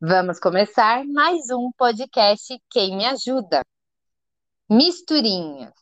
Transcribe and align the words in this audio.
Vamos 0.00 0.38
começar 0.38 1.04
mais 1.04 1.50
um 1.50 1.72
podcast 1.72 2.56
Quem 2.70 2.96
Me 2.96 3.06
Ajuda? 3.06 3.62
Misturinhas. 4.68 5.72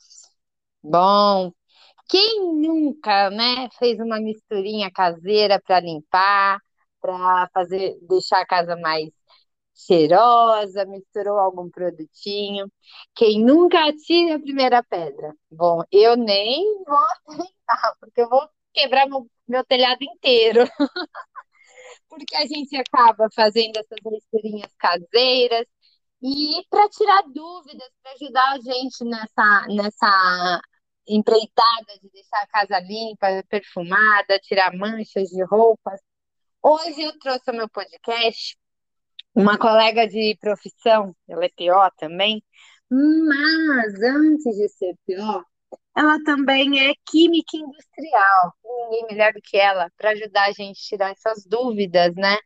Bom, 0.82 1.52
quem 2.08 2.54
nunca, 2.56 3.30
né, 3.30 3.68
fez 3.78 3.98
uma 4.00 4.20
misturinha 4.20 4.90
caseira 4.92 5.60
para 5.60 5.80
limpar, 5.80 6.60
para 7.00 7.48
fazer, 7.54 7.98
deixar 8.02 8.40
a 8.40 8.46
casa 8.46 8.76
mais 8.76 9.10
cheirosa, 9.74 10.84
misturou 10.86 11.38
algum 11.38 11.70
produtinho. 11.70 12.70
Quem 13.14 13.44
nunca 13.44 13.88
atira 13.88 14.36
a 14.36 14.40
primeira 14.40 14.82
pedra? 14.84 15.34
Bom, 15.50 15.82
eu 15.92 16.16
nem 16.16 16.84
vou 16.84 16.98
tentar, 17.38 17.96
porque 18.00 18.22
eu 18.22 18.28
vou 18.28 18.48
quebrar 18.74 19.08
meu, 19.08 19.26
meu 19.48 19.64
telhado 19.64 20.02
inteiro. 20.04 20.60
porque 22.12 22.36
a 22.36 22.46
gente 22.46 22.76
acaba 22.76 23.26
fazendo 23.34 23.78
essas 23.78 23.98
misturinhas 24.04 24.70
caseiras 24.78 25.66
e 26.22 26.62
para 26.68 26.86
tirar 26.90 27.22
dúvidas, 27.22 27.88
para 28.02 28.12
ajudar 28.12 28.52
a 28.52 28.60
gente 28.60 29.02
nessa, 29.02 29.66
nessa 29.68 30.60
empreitada 31.08 31.98
de 32.02 32.10
deixar 32.10 32.42
a 32.42 32.46
casa 32.48 32.78
limpa, 32.80 33.26
perfumada, 33.48 34.38
tirar 34.42 34.76
manchas 34.76 35.30
de 35.30 35.42
roupas. 35.42 36.00
Hoje 36.62 37.00
eu 37.00 37.18
trouxe 37.18 37.48
ao 37.48 37.56
meu 37.56 37.68
podcast 37.70 38.58
uma 39.34 39.56
colega 39.56 40.06
de 40.06 40.36
profissão, 40.38 41.16
ela 41.26 41.46
é 41.46 41.48
PO 41.48 41.96
também, 41.96 42.44
mas 42.90 44.02
antes 44.02 44.54
de 44.54 44.68
ser 44.68 44.94
PO, 45.06 45.46
ela 45.96 46.18
também 46.24 46.90
é 46.90 46.94
química 47.06 47.56
industrial. 47.56 48.54
Ninguém 48.64 49.06
melhor 49.08 49.32
do 49.32 49.40
que 49.42 49.56
ela 49.56 49.90
para 49.96 50.10
ajudar 50.10 50.48
a 50.48 50.52
gente 50.52 50.78
a 50.78 50.88
tirar 50.88 51.10
essas 51.10 51.44
dúvidas, 51.46 52.14
né? 52.14 52.36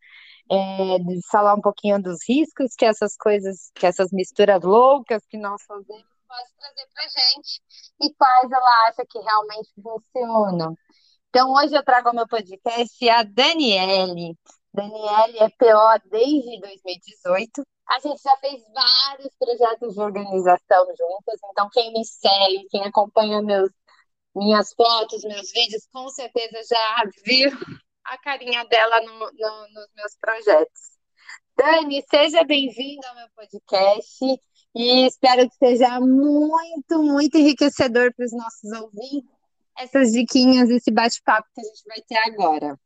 É, 0.51 0.99
de 1.01 1.21
falar 1.29 1.55
um 1.55 1.61
pouquinho 1.61 2.01
dos 2.01 2.19
riscos 2.29 2.75
que 2.77 2.85
essas 2.85 3.17
coisas, 3.17 3.71
que 3.75 3.85
essas 3.85 4.13
misturas 4.13 4.63
loucas 4.63 5.25
que 5.27 5.37
nós 5.37 5.61
fazemos 5.67 6.07
pode 6.29 6.51
trazer 6.59 6.89
para 6.93 7.09
gente 7.09 7.61
e 8.01 8.15
quais 8.15 8.51
ela 8.51 8.89
acha 8.89 9.05
que 9.09 9.19
realmente 9.19 9.71
funcionam. 9.83 10.77
Então, 11.29 11.53
hoje 11.53 11.75
eu 11.75 11.85
trago 11.85 12.09
ao 12.09 12.15
meu 12.15 12.29
podcast 12.29 13.09
a 13.09 13.23
Daniele. 13.23 14.37
Daniele 14.73 15.39
é 15.39 15.49
PO 15.49 16.09
desde 16.11 16.61
2018 16.61 17.63
a 17.89 18.01
gente 18.01 18.21
já 18.23 18.37
fez 18.39 18.63
vários 18.73 19.35
projetos 19.39 19.95
de 19.95 20.01
organização 20.01 20.87
juntas, 20.87 21.41
então 21.51 21.69
quem 21.73 21.93
me 21.93 22.05
segue, 22.05 22.67
quem 22.71 22.83
acompanha 22.83 23.41
meus, 23.43 23.71
minhas 24.35 24.73
fotos, 24.75 25.23
meus 25.25 25.51
vídeos, 25.53 25.87
com 25.93 26.09
certeza 26.09 26.61
já 26.69 27.05
viu 27.25 27.51
a 28.05 28.19
carinha 28.19 28.65
dela 28.65 29.01
no, 29.03 29.13
no, 29.19 29.69
nos 29.73 29.89
meus 29.95 30.17
projetos. 30.21 30.97
Dani, 31.57 32.05
seja 32.11 32.45
bem-vinda 32.45 33.09
ao 33.09 33.15
meu 33.15 33.29
podcast 33.35 34.25
e 34.75 35.07
espero 35.07 35.49
que 35.49 35.57
seja 35.57 36.01
muito, 36.01 37.03
muito 37.03 37.39
enriquecedor 37.39 38.13
para 38.15 38.27
os 38.27 38.33
nossos 38.33 38.73
ouvintes 38.73 39.37
essas 39.79 40.13
diquinhas, 40.13 40.71
esse 40.71 40.91
bate-papo 40.91 41.49
que 41.55 41.61
a 41.61 41.65
gente 41.65 41.83
vai 41.87 42.01
ter 42.01 42.17
agora. 42.31 42.79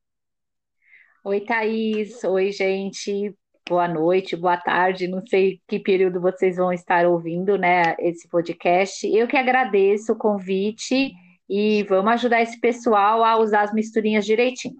Oi, 1.24 1.40
Thaís. 1.40 2.24
Oi, 2.24 2.50
gente 2.50 3.36
boa 3.70 3.86
noite, 3.86 4.34
boa 4.34 4.56
tarde, 4.56 5.06
não 5.06 5.24
sei 5.24 5.60
que 5.68 5.78
período 5.78 6.20
vocês 6.20 6.56
vão 6.56 6.72
estar 6.72 7.06
ouvindo, 7.06 7.56
né, 7.56 7.94
esse 8.00 8.28
podcast. 8.28 9.06
Eu 9.06 9.28
que 9.28 9.36
agradeço 9.36 10.12
o 10.12 10.18
convite 10.18 11.12
e 11.48 11.84
vamos 11.84 12.14
ajudar 12.14 12.42
esse 12.42 12.58
pessoal 12.58 13.22
a 13.22 13.38
usar 13.38 13.62
as 13.62 13.72
misturinhas 13.72 14.26
direitinho. 14.26 14.74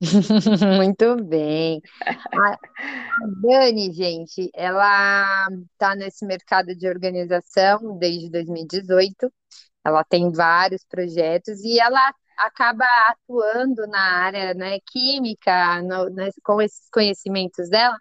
Muito 0.76 1.14
bem. 1.22 1.80
A 2.04 2.58
Dani, 3.40 3.92
gente, 3.92 4.50
ela 4.52 5.46
está 5.72 5.94
nesse 5.94 6.26
mercado 6.26 6.74
de 6.74 6.88
organização 6.88 7.96
desde 7.98 8.28
2018. 8.30 9.32
Ela 9.84 10.02
tem 10.02 10.32
vários 10.32 10.84
projetos 10.84 11.60
e 11.62 11.78
ela 11.78 12.12
acaba 12.36 12.84
atuando 13.08 13.86
na 13.86 14.24
área 14.24 14.54
né, 14.54 14.78
química, 14.86 15.80
no, 15.82 16.10
com 16.42 16.60
esses 16.60 16.88
conhecimentos 16.90 17.68
dela, 17.70 17.96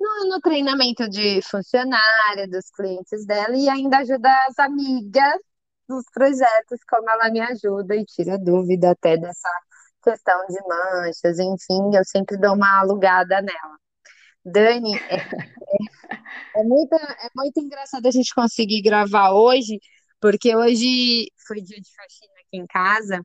no, 0.00 0.30
no, 0.30 0.40
treinamento 0.40 1.08
de 1.08 1.40
funcionária, 1.42 2.48
dos 2.48 2.70
clientes 2.70 3.26
dela, 3.26 3.54
e 3.56 3.68
ainda 3.68 3.98
ajuda 3.98 4.30
as 4.48 4.58
amigas 4.58 5.40
dos 5.88 6.04
projetos, 6.12 6.80
como 6.88 7.10
ela 7.10 7.30
me 7.30 7.40
ajuda 7.40 7.94
e 7.96 8.04
tira 8.04 8.38
dúvida 8.38 8.92
até 8.92 9.16
dessa 9.16 9.50
questão 10.02 10.46
de 10.46 10.58
manchas, 10.66 11.38
enfim, 11.38 11.94
eu 11.94 12.04
sempre 12.04 12.38
dou 12.38 12.54
uma 12.54 12.80
alugada 12.80 13.42
nela. 13.42 13.78
Dani, 14.44 14.96
é, 14.96 15.16
é, 15.16 15.20
é, 16.60 16.64
muito, 16.64 16.94
é 16.94 17.28
muito 17.36 17.60
engraçado 17.60 18.06
a 18.06 18.10
gente 18.10 18.34
conseguir 18.34 18.82
gravar 18.82 19.32
hoje, 19.32 19.78
porque 20.20 20.56
hoje 20.56 21.30
foi 21.46 21.60
dia 21.60 21.80
de 21.80 21.94
faxina 21.94 22.32
aqui 22.40 22.56
em 22.56 22.66
casa, 22.66 23.20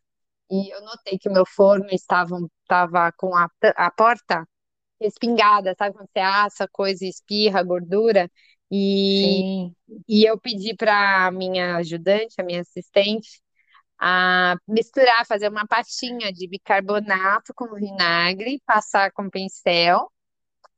e 0.52 0.74
eu 0.74 0.82
notei 0.82 1.18
que 1.18 1.30
o 1.30 1.34
meu 1.34 1.46
forno 1.46 1.88
estava, 1.92 2.38
estava 2.64 3.12
com 3.18 3.36
a, 3.36 3.50
a 3.78 3.92
porta 3.92 4.46
respingada, 5.00 5.76
sabe 5.78 5.96
quando 5.96 6.10
você 6.12 6.20
assa 6.20 6.68
coisa 6.68 7.06
e 7.06 7.10
espirra 7.10 7.64
gordura? 7.64 8.30
E, 8.72 9.72
e 10.08 10.26
eu 10.26 10.40
pedi 10.40 10.76
para 10.76 11.32
minha 11.32 11.78
ajudante, 11.78 12.36
a 12.40 12.44
minha 12.44 12.62
assistente, 12.62 13.42
a 14.00 14.56
misturar, 14.68 15.26
fazer 15.26 15.50
uma 15.50 15.68
pastinha 15.68 16.32
de 16.34 16.48
bicarbonato 16.48 17.54
com 17.56 17.74
vinagre, 17.76 18.62
passar 18.66 19.12
com 19.14 19.30
pincel 19.30 20.12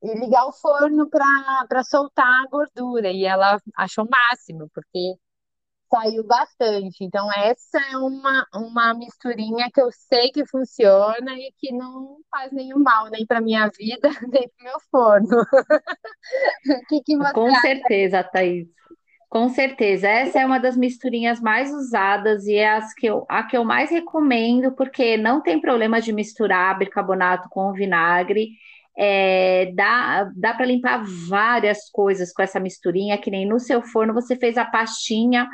e 0.02 0.14
ligar 0.20 0.46
o 0.46 0.54
forno 0.54 1.10
para 1.10 1.84
soltar 1.84 2.28
a 2.46 2.48
gordura. 2.50 3.12
E 3.12 3.26
ela 3.26 3.60
achou 3.76 4.06
o 4.06 4.10
máximo, 4.10 4.70
porque 4.74 5.16
saiu 5.90 6.24
bastante. 6.26 7.04
Então, 7.04 7.32
essa 7.32 7.80
é 7.92 7.98
uma, 7.98 8.46
uma 8.54 8.94
misturinha 8.94 9.70
que 9.74 9.82
eu 9.82 9.90
sei 9.92 10.32
que 10.32 10.46
funciona 10.46 11.34
e 11.34 11.52
que 11.58 11.72
não 11.72 12.18
faz 12.30 12.52
nenhum 12.52 12.80
mal, 12.80 13.10
nem 13.10 13.26
para 13.26 13.42
minha 13.42 13.70
vida, 13.70 14.10
nem 14.32 14.50
para 14.50 14.62
o 14.62 14.64
meu 14.64 14.80
forno. 14.92 15.28
que 16.90 17.02
que 17.02 17.18
Com 17.34 17.48
acha? 17.48 17.62
certeza, 17.62 18.24
Thaís. 18.24 18.68
Com 19.30 19.50
certeza, 19.50 20.08
essa 20.08 20.40
é 20.40 20.46
uma 20.46 20.58
das 20.58 20.78
misturinhas 20.78 21.42
mais 21.42 21.70
usadas 21.74 22.46
e 22.46 22.56
é 22.56 22.70
as 22.70 22.94
que 22.94 23.08
eu, 23.08 23.26
a 23.28 23.44
que 23.44 23.58
eu 23.58 23.66
mais 23.66 23.90
recomendo, 23.92 24.72
porque 24.72 25.18
não 25.18 25.42
tem 25.42 25.60
problema 25.60 26.00
de 26.00 26.14
misturar 26.14 26.78
bicarbonato 26.78 27.50
com 27.50 27.74
vinagre. 27.74 28.52
É, 28.98 29.72
dá 29.76 30.32
dá 30.36 30.54
para 30.54 30.66
limpar 30.66 31.04
várias 31.28 31.90
coisas 31.92 32.32
com 32.32 32.42
essa 32.42 32.60
misturinha, 32.60 33.18
que 33.18 33.30
nem 33.30 33.46
no 33.46 33.60
seu 33.60 33.82
forno 33.82 34.14
você 34.14 34.36
fez 34.36 34.58
a 34.58 34.66
pastinha, 34.66 35.48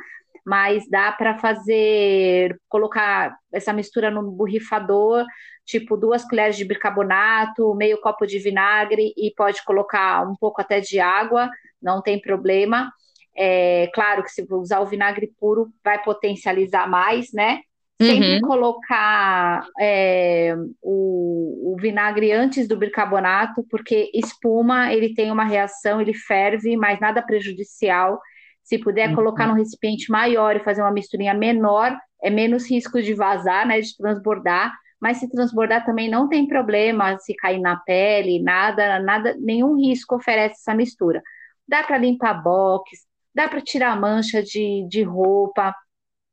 mas 0.45 0.87
dá 0.89 1.11
para 1.11 1.37
fazer, 1.37 2.59
colocar 2.67 3.35
essa 3.51 3.71
mistura 3.71 4.11
no 4.11 4.31
borrifador, 4.31 5.25
tipo 5.65 5.95
duas 5.95 6.25
colheres 6.25 6.57
de 6.57 6.65
bicarbonato, 6.65 7.73
meio 7.75 7.99
copo 8.01 8.25
de 8.25 8.39
vinagre 8.39 9.13
e 9.17 9.33
pode 9.35 9.63
colocar 9.63 10.27
um 10.27 10.35
pouco 10.35 10.61
até 10.61 10.79
de 10.79 10.99
água, 10.99 11.49
não 11.81 12.01
tem 12.01 12.19
problema. 12.19 12.91
É, 13.35 13.89
claro 13.93 14.23
que 14.23 14.29
se 14.29 14.45
usar 14.49 14.79
o 14.81 14.85
vinagre 14.85 15.31
puro 15.39 15.69
vai 15.83 16.01
potencializar 16.03 16.87
mais, 16.87 17.31
né? 17.33 17.61
Sempre 18.01 18.35
uhum. 18.35 18.41
colocar 18.41 19.65
é, 19.79 20.55
o, 20.81 21.73
o, 21.73 21.77
vinagre 21.79 22.31
antes 22.31 22.67
do 22.67 22.75
bicarbonato, 22.75 23.63
porque 23.69 24.11
espuma, 24.13 24.91
ele 24.91 25.13
tem 25.13 25.31
uma 25.31 25.45
reação, 25.45 26.01
ele 26.01 26.13
ferve, 26.13 26.75
mas 26.75 26.99
nada 26.99 27.21
prejudicial. 27.21 28.19
Se 28.63 28.77
puder 28.77 29.09
uhum. 29.09 29.15
colocar 29.15 29.47
num 29.47 29.55
recipiente 29.55 30.09
maior 30.09 30.55
e 30.55 30.63
fazer 30.63 30.81
uma 30.81 30.91
misturinha 30.91 31.33
menor, 31.33 31.95
é 32.23 32.29
menos 32.29 32.69
risco 32.69 33.01
de 33.01 33.13
vazar, 33.13 33.67
né, 33.67 33.79
de 33.81 33.95
transbordar. 33.97 34.73
Mas 34.99 35.17
se 35.17 35.29
transbordar 35.29 35.85
também 35.85 36.09
não 36.09 36.29
tem 36.29 36.47
problema, 36.47 37.17
se 37.19 37.35
cair 37.35 37.59
na 37.59 37.75
pele, 37.75 38.41
nada, 38.41 38.99
nada, 38.99 39.35
nenhum 39.37 39.75
risco 39.75 40.15
oferece 40.15 40.55
essa 40.61 40.73
mistura. 40.73 41.21
Dá 41.67 41.83
para 41.83 41.97
limpar 41.97 42.41
box, 42.41 42.89
dá 43.35 43.49
para 43.49 43.59
tirar 43.59 43.99
mancha 43.99 44.41
de, 44.41 44.87
de 44.87 45.03
roupa. 45.03 45.75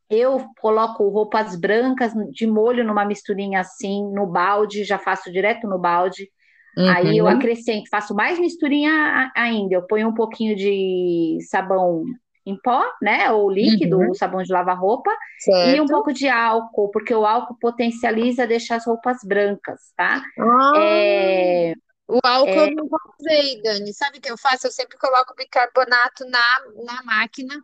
Eu 0.09 0.47
coloco 0.61 1.09
roupas 1.09 1.57
brancas 1.57 2.13
de 2.31 2.47
molho 2.47 2.85
numa 2.85 3.05
misturinha 3.05 3.61
assim, 3.61 4.09
no 4.13 4.27
balde, 4.27 4.85
já 4.85 4.99
faço 4.99 5.33
direto 5.33 5.67
no 5.67 5.79
balde. 5.79 6.31
Uhum. 6.77 6.89
Aí 6.89 7.19
eu 7.19 7.27
acrescento, 7.27 7.89
faço 7.91 8.15
mais 8.15 8.39
misturinha 8.39 9.31
ainda. 9.37 9.75
Eu 9.75 9.83
ponho 9.87 10.09
um 10.09 10.15
pouquinho 10.15 10.55
de 10.57 11.39
sabão 11.49 12.05
em 12.47 12.57
pó, 12.61 12.83
né? 13.03 13.31
Ou 13.31 13.51
líquido, 13.51 13.99
uhum. 13.99 14.15
sabão 14.15 14.43
de 14.43 14.53
lavar 14.53 14.79
roupa, 14.79 15.11
certo. 15.39 15.77
e 15.77 15.81
um 15.81 15.87
pouco 15.87 16.13
de 16.13 16.29
álcool, 16.29 16.91
porque 16.91 17.15
o 17.15 17.27
álcool 17.27 17.57
potencializa 17.61 18.47
deixar 18.47 18.77
as 18.77 18.87
roupas 18.87 19.19
brancas, 19.25 19.93
tá? 19.97 20.23
Ah, 20.39 20.73
é... 20.77 21.75
O 22.09 22.19
álcool 22.25 22.51
é... 22.51 22.69
eu 22.69 22.75
nunca 22.75 22.97
usei, 23.21 23.63
Dani. 23.63 23.93
Sabe 23.95 24.19
o 24.19 24.21
que 24.21 24.31
eu 24.31 24.39
faço? 24.39 24.67
Eu 24.67 24.73
sempre 24.73 24.99
coloco 24.99 25.35
bicarbonato 25.37 26.25
na, 26.29 26.85
na 26.85 27.03
máquina 27.05 27.63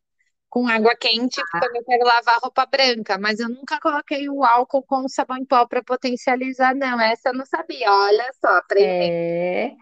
com 0.56 0.66
água 0.68 0.96
quente, 0.98 1.38
ah. 1.38 1.60
quando 1.60 1.76
eu 1.76 1.84
quero 1.84 2.02
lavar 2.02 2.38
roupa 2.42 2.64
branca, 2.64 3.18
mas 3.18 3.38
eu 3.38 3.46
nunca 3.46 3.78
coloquei 3.78 4.26
o 4.30 4.42
álcool 4.42 4.82
com 4.82 5.06
sabão 5.06 5.36
em 5.36 5.44
pó 5.44 5.66
para 5.66 5.82
potencializar, 5.82 6.74
não. 6.74 6.98
Essa 6.98 7.28
eu 7.28 7.34
não 7.34 7.44
sabia. 7.44 7.92
Olha 7.92 8.30
só, 8.40 8.56
aprendi. 8.56 8.88
É. 8.88 9.72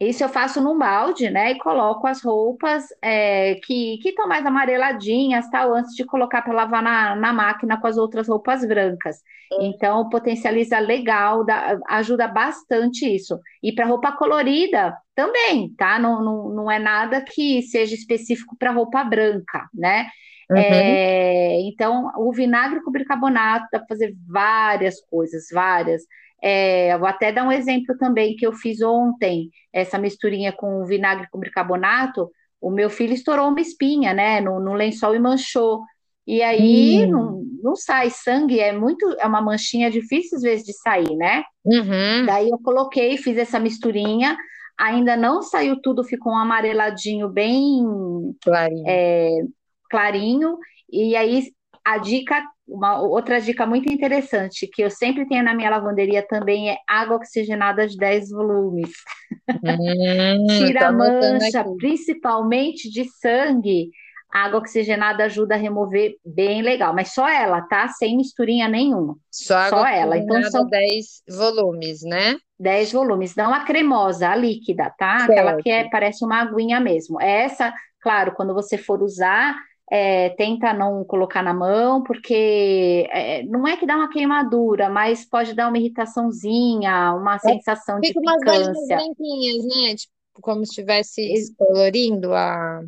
Isso 0.00 0.24
eu 0.24 0.28
faço 0.30 0.62
num 0.62 0.78
balde, 0.78 1.28
né? 1.28 1.52
E 1.52 1.58
coloco 1.58 2.06
as 2.06 2.22
roupas 2.22 2.86
é, 3.02 3.56
que 3.66 4.00
estão 4.02 4.26
mais 4.26 4.46
amareladinhas, 4.46 5.50
tal, 5.50 5.74
antes 5.74 5.94
de 5.94 6.06
colocar 6.06 6.40
para 6.40 6.54
lavar 6.54 6.82
na, 6.82 7.14
na 7.14 7.30
máquina 7.30 7.78
com 7.78 7.86
as 7.86 7.98
outras 7.98 8.26
roupas 8.26 8.66
brancas. 8.66 9.18
Então, 9.60 10.08
potencializa 10.08 10.78
legal, 10.78 11.44
dá, 11.44 11.78
ajuda 11.86 12.26
bastante 12.26 13.04
isso. 13.04 13.38
E 13.62 13.74
para 13.74 13.84
roupa 13.84 14.10
colorida 14.12 14.96
também, 15.14 15.74
tá? 15.76 15.98
Não, 15.98 16.22
não, 16.22 16.48
não 16.48 16.70
é 16.70 16.78
nada 16.78 17.20
que 17.20 17.62
seja 17.62 17.94
específico 17.94 18.56
para 18.58 18.72
roupa 18.72 19.02
branca, 19.04 19.68
né? 19.72 20.08
Uhum. 20.50 20.58
É, 20.58 21.60
então, 21.62 22.10
o 22.16 22.32
vinagre 22.32 22.82
com 22.82 22.90
bicarbonato 22.90 23.66
dá 23.72 23.78
para 23.78 23.88
fazer 23.88 24.14
várias 24.28 25.00
coisas, 25.08 25.46
várias. 25.52 26.02
É, 26.42 26.96
vou 26.98 27.08
até 27.08 27.32
dar 27.32 27.46
um 27.46 27.52
exemplo 27.52 27.96
também 27.96 28.36
que 28.36 28.46
eu 28.46 28.52
fiz 28.52 28.82
ontem, 28.82 29.50
essa 29.72 29.98
misturinha 29.98 30.52
com 30.52 30.84
vinagre 30.84 31.26
com 31.30 31.38
bicarbonato. 31.38 32.30
O 32.60 32.70
meu 32.70 32.90
filho 32.90 33.14
estourou 33.14 33.48
uma 33.48 33.60
espinha, 33.60 34.12
né, 34.12 34.40
no, 34.40 34.60
no 34.60 34.74
lençol 34.74 35.14
e 35.14 35.18
manchou. 35.18 35.82
E 36.26 36.42
aí 36.42 37.04
hum. 37.04 37.10
não, 37.10 37.44
não 37.62 37.76
sai 37.76 38.10
sangue, 38.10 38.60
é 38.60 38.72
muito, 38.72 39.06
é 39.18 39.26
uma 39.26 39.42
manchinha 39.42 39.90
difícil 39.90 40.36
às 40.36 40.42
vezes 40.42 40.64
de 40.64 40.72
sair, 40.74 41.14
né? 41.16 41.44
Uhum. 41.64 42.26
Daí 42.26 42.48
eu 42.48 42.58
coloquei, 42.58 43.16
fiz 43.16 43.36
essa 43.36 43.58
misturinha, 43.58 44.36
ainda 44.78 45.16
não 45.16 45.42
saiu 45.42 45.80
tudo, 45.80 46.04
ficou 46.04 46.32
um 46.32 46.38
amareladinho 46.38 47.28
bem 47.28 47.84
clarinho. 48.42 48.84
É, 48.86 49.30
clarinho. 49.90 50.58
E 50.90 51.16
aí 51.16 51.52
a 51.84 51.98
dica 51.98 52.42
uma 52.66 52.98
outra 53.00 53.40
dica 53.40 53.66
muito 53.66 53.92
interessante 53.92 54.66
que 54.66 54.82
eu 54.82 54.90
sempre 54.90 55.26
tenho 55.28 55.44
na 55.44 55.54
minha 55.54 55.68
lavanderia 55.68 56.26
também 56.26 56.70
é 56.70 56.78
água 56.88 57.16
oxigenada 57.16 57.86
de 57.86 57.96
10 57.96 58.30
volumes. 58.30 58.90
Hum, 59.62 60.46
Tira 60.58 60.88
a 60.88 60.92
mancha, 60.92 61.60
aqui. 61.60 61.76
principalmente 61.76 62.90
de 62.90 63.04
sangue. 63.20 63.90
A 64.34 64.46
água 64.46 64.58
oxigenada 64.58 65.24
ajuda 65.24 65.54
a 65.54 65.58
remover 65.58 66.16
bem 66.24 66.60
legal, 66.60 66.92
mas 66.92 67.14
só 67.14 67.28
ela, 67.28 67.62
tá? 67.62 67.86
Sem 67.86 68.16
misturinha 68.16 68.66
nenhuma. 68.66 69.16
Só, 69.30 69.56
água 69.56 69.78
só 69.78 69.86
ela. 69.86 70.18
Então 70.18 70.42
são 70.50 70.66
10 70.66 71.22
volumes, 71.28 72.02
né? 72.02 72.36
10 72.58 72.92
volumes, 72.92 73.36
não 73.36 73.54
a 73.54 73.64
cremosa, 73.64 74.28
a 74.28 74.34
líquida, 74.34 74.92
tá? 74.98 75.18
Certo. 75.20 75.30
Aquela 75.30 75.56
que 75.62 75.70
é, 75.70 75.88
parece 75.88 76.24
uma 76.24 76.40
aguinha 76.40 76.80
mesmo. 76.80 77.20
Essa, 77.20 77.72
claro, 78.00 78.32
quando 78.34 78.52
você 78.52 78.76
for 78.76 79.02
usar, 79.02 79.56
é, 79.90 80.30
tenta 80.30 80.72
não 80.72 81.04
colocar 81.04 81.42
na 81.42 81.54
mão, 81.54 82.02
porque 82.02 83.06
é, 83.12 83.44
não 83.44 83.68
é 83.68 83.76
que 83.76 83.86
dá 83.86 83.94
uma 83.94 84.10
queimadura, 84.10 84.88
mas 84.88 85.24
pode 85.24 85.54
dar 85.54 85.68
uma 85.68 85.78
irritaçãozinha, 85.78 87.12
uma 87.12 87.36
é, 87.36 87.38
sensação 87.38 88.00
de 88.00 88.12
picância. 88.12 88.70
umas 88.70 88.88
branquinhas, 88.88 89.64
né? 89.64 89.94
Tipo, 89.94 90.12
como 90.40 90.64
se 90.64 90.70
estivesse 90.70 91.22
descolorindo 91.28 92.34
a... 92.34 92.82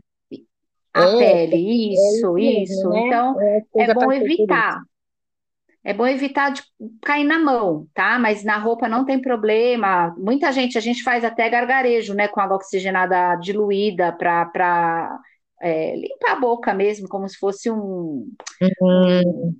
A 0.96 1.04
é, 1.04 1.46
pele, 1.46 1.92
isso, 1.92 2.38
isso. 2.38 2.88
Né? 2.88 3.00
Então, 3.06 3.40
é, 3.40 3.62
é 3.76 3.94
bom 3.94 4.12
evitar. 4.12 4.80
É 5.84 5.94
bom 5.94 6.06
evitar 6.06 6.50
de 6.50 6.62
cair 7.02 7.24
na 7.24 7.38
mão, 7.38 7.86
tá? 7.94 8.18
Mas 8.18 8.42
na 8.42 8.58
roupa 8.58 8.88
não 8.88 9.04
tem 9.04 9.20
problema. 9.20 10.12
Muita 10.18 10.50
gente, 10.50 10.76
a 10.76 10.80
gente 10.80 11.02
faz 11.02 11.24
até 11.24 11.48
gargarejo, 11.48 12.12
né? 12.12 12.26
Com 12.26 12.40
água 12.40 12.56
oxigenada 12.56 13.36
diluída 13.36 14.10
para 14.10 15.20
é, 15.60 15.94
limpar 15.94 16.32
a 16.32 16.40
boca 16.40 16.74
mesmo, 16.74 17.06
como 17.08 17.28
se 17.28 17.36
fosse 17.38 17.70
um, 17.70 18.28
uhum. 18.80 19.54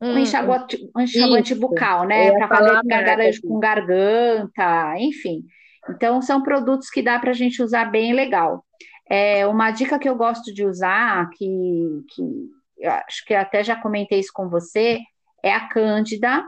um, 0.00 0.08
um 0.08 0.18
enxaguante, 0.18 0.78
um 0.96 1.00
enxaguante 1.00 1.54
bucal, 1.54 2.04
né? 2.04 2.32
Para 2.32 2.48
fazer 2.48 2.82
garganta, 2.84 3.40
com 3.46 3.60
garganta, 3.60 4.94
enfim. 4.98 5.44
Então, 5.90 6.20
são 6.20 6.42
produtos 6.42 6.90
que 6.90 7.02
dá 7.02 7.18
para 7.18 7.30
a 7.30 7.34
gente 7.34 7.62
usar 7.62 7.84
bem 7.84 8.12
legal. 8.12 8.64
É, 9.08 9.46
uma 9.46 9.70
dica 9.70 9.98
que 9.98 10.08
eu 10.08 10.16
gosto 10.16 10.52
de 10.52 10.64
usar, 10.64 11.30
que, 11.30 12.04
que 12.14 12.86
acho 12.86 13.24
que 13.24 13.34
até 13.34 13.62
já 13.62 13.76
comentei 13.76 14.18
isso 14.18 14.32
com 14.34 14.48
você, 14.48 15.00
é 15.42 15.52
a 15.52 15.68
Cândida, 15.68 16.44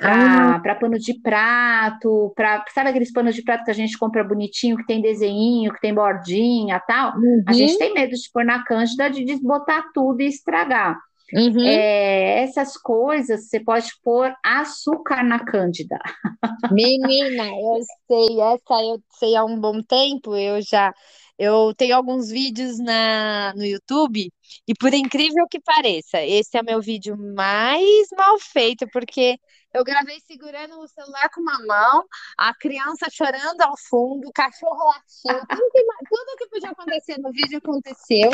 para 0.00 0.72
ah. 0.72 0.74
pano 0.76 0.98
de 0.98 1.20
prato, 1.20 2.32
para 2.36 2.64
sabe 2.72 2.90
aqueles 2.90 3.12
panos 3.12 3.34
de 3.34 3.42
prato 3.42 3.64
que 3.64 3.70
a 3.70 3.74
gente 3.74 3.98
compra 3.98 4.22
bonitinho, 4.22 4.76
que 4.76 4.86
tem 4.86 5.02
desenho, 5.02 5.72
que 5.72 5.80
tem 5.80 5.92
bordinha 5.92 6.80
tal? 6.86 7.16
Uhum. 7.16 7.42
A 7.46 7.52
gente 7.52 7.72
uhum. 7.72 7.78
tem 7.78 7.94
medo 7.94 8.14
de 8.14 8.30
pôr 8.32 8.44
na 8.44 8.64
cândida 8.64 9.10
de 9.10 9.24
desbotar 9.24 9.84
tudo 9.92 10.20
e 10.20 10.26
estragar. 10.26 10.98
Uhum. 11.32 11.62
É, 11.62 12.42
essas 12.42 12.76
coisas 12.76 13.48
você 13.48 13.60
pode 13.60 13.90
pôr 14.02 14.32
açúcar 14.42 15.22
na 15.22 15.44
cândida. 15.44 15.98
Menina, 16.72 17.44
eu 17.46 17.80
sei, 18.06 18.40
essa 18.40 18.82
eu 18.82 19.02
sei 19.18 19.36
há 19.36 19.44
um 19.44 19.60
bom 19.60 19.82
tempo, 19.82 20.34
eu 20.34 20.62
já 20.62 20.94
eu 21.38 21.72
tenho 21.74 21.96
alguns 21.96 22.28
vídeos 22.28 22.78
na, 22.78 23.54
no 23.54 23.64
YouTube 23.64 24.32
e 24.66 24.74
por 24.74 24.92
incrível 24.92 25.46
que 25.48 25.60
pareça, 25.60 26.22
esse 26.22 26.58
é 26.58 26.62
meu 26.62 26.80
vídeo 26.80 27.16
mais 27.16 28.08
mal 28.16 28.38
feito 28.40 28.86
porque 28.92 29.38
eu 29.72 29.84
gravei 29.84 30.18
segurando 30.20 30.80
o 30.80 30.88
celular 30.88 31.28
com 31.32 31.40
uma 31.40 31.64
mão, 31.66 32.04
a 32.36 32.54
criança 32.54 33.06
chorando 33.10 33.60
ao 33.60 33.74
fundo, 33.88 34.28
o 34.28 34.32
cachorro 34.32 34.84
latindo, 34.86 35.46
tudo 35.46 35.70
que, 35.70 35.84
tudo 36.08 36.36
que 36.38 36.48
podia 36.48 36.70
acontecer 36.70 37.18
no 37.18 37.30
vídeo 37.30 37.58
aconteceu. 37.58 38.30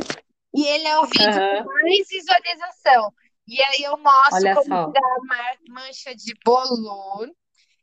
E 0.55 0.65
ele 0.65 0.87
é 0.87 0.99
o 0.99 1.07
vídeo 1.07 1.27
uhum. 1.27 1.65
com 1.65 1.73
mais 1.73 2.09
visualização. 2.09 3.13
E 3.49 3.61
aí 3.61 3.83
eu 3.83 3.99
mostro 3.99 4.37
Olha 4.37 4.55
como 4.55 4.69
só. 4.69 4.93
tirar 4.93 5.17
a 5.17 5.73
mancha 5.73 6.15
de 6.15 6.33
bolor 6.45 7.29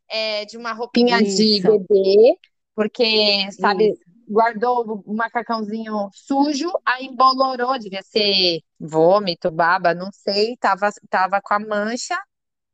é, 0.09 0.45
de 0.45 0.57
uma 0.57 0.71
roupinha 0.71 1.21
Isso. 1.21 1.37
de 1.37 1.61
bebê, 1.61 2.37
porque, 2.73 3.51
sabe, 3.51 3.91
Isso. 3.91 4.10
Guardou 4.31 5.03
o 5.05 5.13
macacãozinho 5.13 6.09
sujo, 6.13 6.71
aí 6.85 7.05
embolorou, 7.05 7.77
devia 7.77 8.01
ser 8.03 8.61
vômito, 8.79 9.51
baba, 9.51 9.93
não 9.93 10.09
sei, 10.11 10.55
tava, 10.57 10.89
tava 11.09 11.41
com 11.41 11.53
a 11.53 11.59
mancha, 11.59 12.17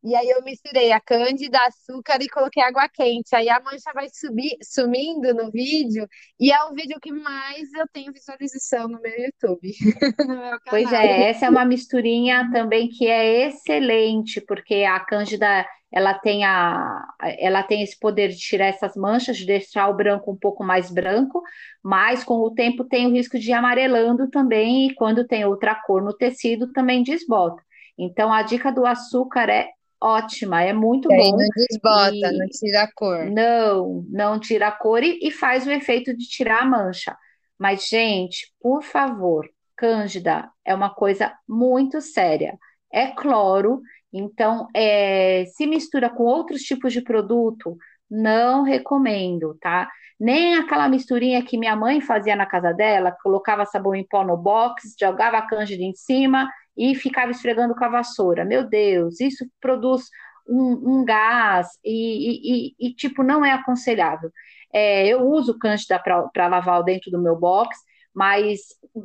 e 0.03 0.15
aí 0.15 0.29
eu 0.29 0.43
misturei 0.43 0.91
a 0.91 1.01
cândida, 1.01 1.59
açúcar 1.65 2.21
e 2.21 2.29
coloquei 2.29 2.63
água 2.63 2.87
quente. 2.87 3.35
Aí 3.35 3.49
a 3.49 3.59
mancha 3.59 3.91
vai 3.93 4.07
subir, 4.09 4.57
sumindo 4.63 5.33
no 5.33 5.51
vídeo. 5.51 6.07
E 6.39 6.51
é 6.51 6.63
o 6.63 6.73
vídeo 6.73 6.99
que 7.01 7.11
mais 7.11 7.73
eu 7.73 7.85
tenho 7.91 8.13
visualização 8.13 8.87
no 8.87 9.01
meu 9.01 9.11
YouTube. 9.11 9.69
no 10.27 10.37
meu 10.37 10.59
pois 10.69 10.93
é, 10.93 11.29
essa 11.29 11.47
é 11.47 11.49
uma 11.49 11.65
misturinha 11.65 12.49
também 12.53 12.87
que 12.89 13.07
é 13.07 13.47
excelente, 13.47 14.39
porque 14.39 14.83
a 14.83 14.99
cândida 14.99 15.67
ela 15.91 16.13
tem, 16.13 16.43
a, 16.43 17.05
ela 17.39 17.63
tem 17.63 17.81
esse 17.81 17.97
poder 17.97 18.29
de 18.29 18.37
tirar 18.37 18.67
essas 18.67 18.95
manchas, 18.95 19.37
de 19.37 19.45
deixar 19.45 19.87
o 19.87 19.95
branco 19.95 20.31
um 20.31 20.35
pouco 20.35 20.63
mais 20.63 20.91
branco, 20.91 21.41
mas 21.81 22.23
com 22.23 22.35
o 22.35 22.53
tempo 22.53 22.83
tem 22.83 23.07
o 23.07 23.11
risco 23.11 23.39
de 23.39 23.49
ir 23.49 23.53
amarelando 23.53 24.29
também, 24.29 24.87
e 24.87 24.95
quando 24.95 25.25
tem 25.25 25.45
outra 25.45 25.75
cor 25.75 26.03
no 26.03 26.13
tecido, 26.13 26.71
também 26.73 27.03
desbota. 27.03 27.61
Então, 27.97 28.31
a 28.31 28.43
dica 28.43 28.71
do 28.71 28.85
açúcar 28.85 29.49
é 29.49 29.69
ótima, 29.99 30.61
é 30.61 30.73
muito 30.73 31.07
bom. 31.07 31.31
Não 31.31 31.37
desbota, 31.55 32.13
e... 32.13 32.37
não 32.37 32.47
tira 32.47 32.83
a 32.83 32.91
cor. 32.93 33.25
Não, 33.25 34.05
não 34.09 34.39
tira 34.39 34.67
a 34.67 34.71
cor 34.71 35.03
e, 35.03 35.19
e 35.21 35.31
faz 35.31 35.65
o 35.65 35.71
efeito 35.71 36.15
de 36.15 36.27
tirar 36.27 36.61
a 36.61 36.65
mancha. 36.65 37.17
Mas, 37.57 37.87
gente, 37.87 38.53
por 38.61 38.83
favor, 38.83 39.49
Cândida 39.75 40.49
é 40.65 40.73
uma 40.73 40.89
coisa 40.89 41.33
muito 41.47 42.01
séria. 42.01 42.57
É 42.91 43.07
cloro, 43.07 43.81
então 44.11 44.67
é, 44.75 45.45
se 45.55 45.65
mistura 45.67 46.09
com 46.09 46.23
outros 46.23 46.61
tipos 46.61 46.93
de 46.93 47.01
produto, 47.01 47.77
não 48.09 48.63
recomendo, 48.63 49.57
tá? 49.61 49.89
Nem 50.19 50.55
aquela 50.55 50.89
misturinha 50.89 51.43
que 51.43 51.57
minha 51.57 51.75
mãe 51.75 52.01
fazia 52.01 52.35
na 52.35 52.45
casa 52.45 52.73
dela, 52.73 53.15
colocava 53.21 53.65
sabão 53.65 53.93
em 53.93 54.07
pó 54.07 54.23
no 54.23 54.37
box, 54.37 54.95
jogava 54.99 55.37
a 55.37 55.47
cândida 55.47 55.83
em 55.83 55.93
cima 55.93 56.49
e 56.75 56.95
ficava 56.95 57.31
esfregando 57.31 57.75
com 57.75 57.85
a 57.85 57.89
vassoura. 57.89 58.43
Meu 58.45 58.63
Deus, 58.67 59.19
isso 59.19 59.45
produz 59.59 60.09
um, 60.47 60.99
um 60.99 61.05
gás 61.05 61.67
e, 61.83 62.69
e, 62.69 62.75
e, 62.79 62.93
tipo, 62.93 63.21
não 63.23 63.45
é 63.45 63.51
aconselhável. 63.51 64.31
É, 64.73 65.07
eu 65.07 65.21
uso 65.21 65.57
Cândida 65.57 65.99
para 65.99 66.47
lavar 66.47 66.83
dentro 66.83 67.11
do 67.11 67.21
meu 67.21 67.35
box, 67.35 67.77
mas 68.17 68.61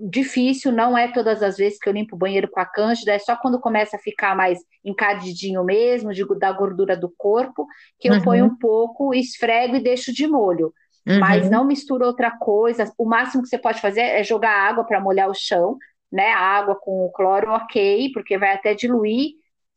difícil, 0.09 0.73
não 0.73 0.97
é 0.97 1.13
todas 1.13 1.43
as 1.43 1.59
vezes 1.59 1.79
que 1.79 1.87
eu 1.87 1.93
limpo 1.93 2.17
o 2.17 2.19
banheiro 2.19 2.49
com 2.49 2.59
a 2.59 2.65
Cândida, 2.65 3.13
é 3.13 3.19
só 3.19 3.37
quando 3.37 3.61
começa 3.61 3.97
a 3.97 4.01
ficar 4.01 4.35
mais 4.35 4.59
encardidinho 4.83 5.63
mesmo, 5.63 6.15
de, 6.15 6.27
da 6.39 6.51
gordura 6.51 6.97
do 6.97 7.13
corpo, 7.19 7.67
que 8.01 8.09
eu 8.09 8.15
uhum. 8.15 8.23
ponho 8.23 8.45
um 8.47 8.57
pouco, 8.57 9.13
esfrego 9.13 9.77
e 9.77 9.83
deixo 9.83 10.15
de 10.15 10.27
molho. 10.27 10.73
Uhum. 11.07 11.19
Mas 11.19 11.51
não 11.51 11.67
mistura 11.67 12.07
outra 12.07 12.31
coisa. 12.31 12.91
O 12.97 13.05
máximo 13.05 13.43
que 13.43 13.51
você 13.51 13.59
pode 13.59 13.83
fazer 13.83 14.01
é 14.01 14.25
jogar 14.25 14.57
água 14.57 14.83
para 14.83 14.99
molhar 14.99 15.29
o 15.29 15.35
chão, 15.35 15.77
né? 16.11 16.31
A 16.31 16.41
água 16.41 16.75
com 16.75 17.05
o 17.05 17.13
cloro, 17.13 17.51
ok, 17.51 18.13
porque 18.15 18.39
vai 18.39 18.55
até 18.55 18.73
diluir 18.73 19.33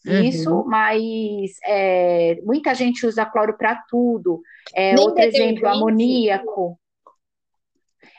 uhum. 0.08 0.24
isso, 0.24 0.64
mas 0.66 1.52
é, 1.66 2.40
muita 2.42 2.74
gente 2.74 3.06
usa 3.06 3.26
cloro 3.26 3.58
para 3.58 3.84
tudo. 3.90 4.42
É, 4.74 4.98
outro 4.98 5.22
exemplo, 5.22 5.68
amoníaco. 5.68 6.80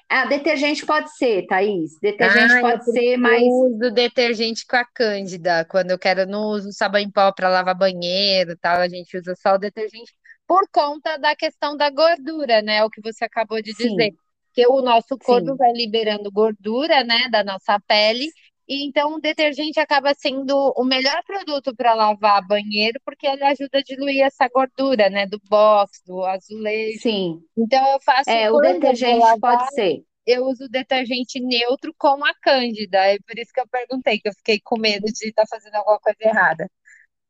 Ah, 0.08 0.24
detergente 0.26 0.86
pode 0.86 1.14
ser, 1.16 1.46
Thaís. 1.46 1.98
Detergente 2.00 2.54
ah, 2.54 2.60
pode 2.60 2.84
ser, 2.92 3.16
mas. 3.16 3.42
Eu 3.42 3.48
uso 3.48 3.90
detergente 3.92 4.64
com 4.64 4.76
a 4.76 4.84
Cândida. 4.84 5.64
Quando 5.64 5.90
eu 5.90 5.98
quero, 5.98 6.26
não 6.26 6.44
uso 6.50 6.72
sabão 6.72 7.00
em 7.00 7.10
pó 7.10 7.32
para 7.32 7.48
lavar 7.48 7.74
banheiro 7.74 8.56
tal. 8.60 8.80
A 8.80 8.88
gente 8.88 9.16
usa 9.18 9.34
só 9.34 9.54
o 9.54 9.58
detergente. 9.58 10.12
por 10.46 10.68
conta 10.70 11.16
da 11.18 11.34
questão 11.34 11.76
da 11.76 11.90
gordura, 11.90 12.62
né? 12.62 12.84
O 12.84 12.90
que 12.90 13.00
você 13.00 13.24
acabou 13.24 13.60
de 13.60 13.72
dizer. 13.72 14.12
Sim. 14.12 14.16
Que 14.54 14.66
o 14.66 14.80
nosso 14.80 15.18
corpo 15.18 15.50
Sim. 15.50 15.56
vai 15.56 15.72
liberando 15.72 16.30
gordura, 16.30 17.04
né, 17.04 17.28
da 17.30 17.44
nossa 17.44 17.78
pele, 17.80 18.26
e 18.68 18.86
então 18.86 19.14
o 19.14 19.20
detergente 19.20 19.78
acaba 19.78 20.12
sendo 20.14 20.72
o 20.76 20.84
melhor 20.84 21.22
produto 21.24 21.74
para 21.74 21.94
lavar 21.94 22.46
banheiro, 22.46 23.00
porque 23.04 23.26
ele 23.26 23.44
ajuda 23.44 23.78
a 23.78 23.82
diluir 23.82 24.22
essa 24.22 24.48
gordura, 24.48 25.08
né, 25.08 25.26
do 25.26 25.40
box, 25.48 26.02
do 26.04 26.24
azulejo. 26.24 27.00
Sim. 27.00 27.40
Então 27.56 27.92
eu 27.92 28.00
faço. 28.00 28.28
É, 28.28 28.50
o 28.50 28.58
detergente 28.58 29.18
lavar, 29.18 29.58
pode 29.58 29.74
ser. 29.74 30.02
Eu 30.26 30.46
uso 30.46 30.68
detergente 30.68 31.38
neutro 31.40 31.94
com 31.96 32.24
a 32.24 32.34
Cândida, 32.42 32.98
é 32.98 33.18
por 33.18 33.38
isso 33.38 33.52
que 33.52 33.60
eu 33.60 33.68
perguntei, 33.68 34.18
que 34.18 34.28
eu 34.28 34.34
fiquei 34.34 34.60
com 34.62 34.76
medo 34.76 35.06
de 35.06 35.28
estar 35.28 35.42
tá 35.42 35.48
fazendo 35.48 35.76
alguma 35.76 36.00
coisa 36.00 36.18
errada. 36.20 36.68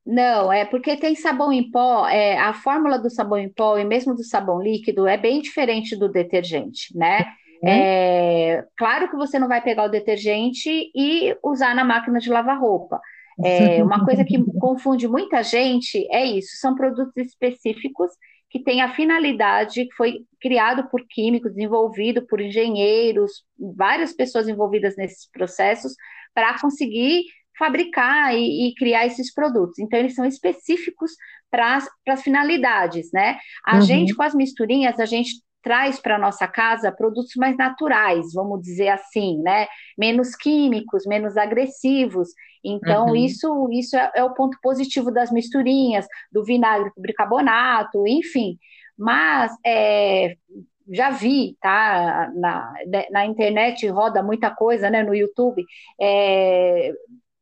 Não, 0.06 0.50
é 0.50 0.64
porque 0.64 0.96
tem 0.96 1.14
sabão 1.16 1.52
em 1.52 1.68
pó, 1.70 2.08
é, 2.08 2.38
a 2.38 2.54
fórmula 2.54 2.96
do 2.98 3.10
sabão 3.10 3.38
em 3.38 3.52
pó 3.52 3.76
e 3.76 3.84
mesmo 3.84 4.14
do 4.14 4.24
sabão 4.24 4.62
líquido 4.62 5.06
é 5.06 5.18
bem 5.18 5.42
diferente 5.42 5.96
do 5.96 6.08
detergente, 6.08 6.96
né? 6.96 7.26
Uhum. 7.62 7.68
É, 7.68 8.64
claro 8.76 9.08
que 9.10 9.16
você 9.16 9.38
não 9.38 9.48
vai 9.48 9.62
pegar 9.62 9.84
o 9.84 9.90
detergente 9.90 10.90
e 10.94 11.36
usar 11.42 11.74
na 11.74 11.84
máquina 11.84 12.18
de 12.18 12.30
lavar 12.30 12.60
roupa. 12.60 13.00
É, 13.44 13.82
uma 13.82 14.04
coisa 14.04 14.24
que 14.24 14.38
confunde 14.58 15.06
muita 15.08 15.42
gente 15.42 16.06
é 16.10 16.24
isso: 16.24 16.56
são 16.58 16.74
produtos 16.74 17.16
específicos 17.16 18.10
que 18.48 18.62
têm 18.62 18.80
a 18.80 18.94
finalidade, 18.94 19.86
que 19.86 19.94
foi 19.94 20.20
criado 20.40 20.88
por 20.88 21.04
químicos, 21.08 21.52
desenvolvido 21.52 22.26
por 22.26 22.40
engenheiros, 22.40 23.44
várias 23.58 24.12
pessoas 24.12 24.48
envolvidas 24.48 24.96
nesses 24.96 25.28
processos, 25.30 25.94
para 26.32 26.58
conseguir 26.58 27.24
fabricar 27.58 28.34
e, 28.34 28.68
e, 28.68 28.74
criar 28.74 29.06
esses 29.06 29.32
produtos. 29.32 29.78
Então, 29.78 29.98
eles 29.98 30.14
são 30.14 30.24
específicos 30.24 31.12
para 31.50 31.78
as 32.08 32.22
finalidades, 32.22 33.10
né? 33.12 33.38
A 33.64 33.76
uhum. 33.76 33.82
gente, 33.82 34.14
com 34.14 34.22
as 34.22 34.34
misturinhas, 34.34 35.00
a 35.00 35.06
gente 35.06 35.42
traz 35.66 35.98
para 35.98 36.14
a 36.14 36.18
nossa 36.18 36.46
casa 36.46 36.92
produtos 36.92 37.32
mais 37.34 37.56
naturais, 37.56 38.32
vamos 38.32 38.62
dizer 38.62 38.86
assim, 38.86 39.42
né? 39.42 39.66
Menos 39.98 40.36
químicos, 40.36 41.04
menos 41.04 41.36
agressivos. 41.36 42.28
Então, 42.64 43.06
uhum. 43.06 43.16
isso, 43.16 43.68
isso 43.72 43.96
é, 43.96 44.12
é, 44.14 44.22
o 44.22 44.32
ponto 44.32 44.56
positivo 44.62 45.10
das 45.10 45.32
misturinhas, 45.32 46.06
do 46.30 46.44
vinagre 46.44 46.92
com 46.94 47.02
bicarbonato, 47.02 48.06
enfim. 48.06 48.56
Mas 48.96 49.50
é, 49.66 50.36
já 50.88 51.10
vi, 51.10 51.56
tá? 51.60 52.30
Na, 52.36 52.72
na 53.10 53.26
internet 53.26 53.88
roda 53.88 54.22
muita 54.22 54.52
coisa, 54.52 54.88
né? 54.88 55.02
No 55.02 55.16
YouTube, 55.16 55.64
é, 56.00 56.92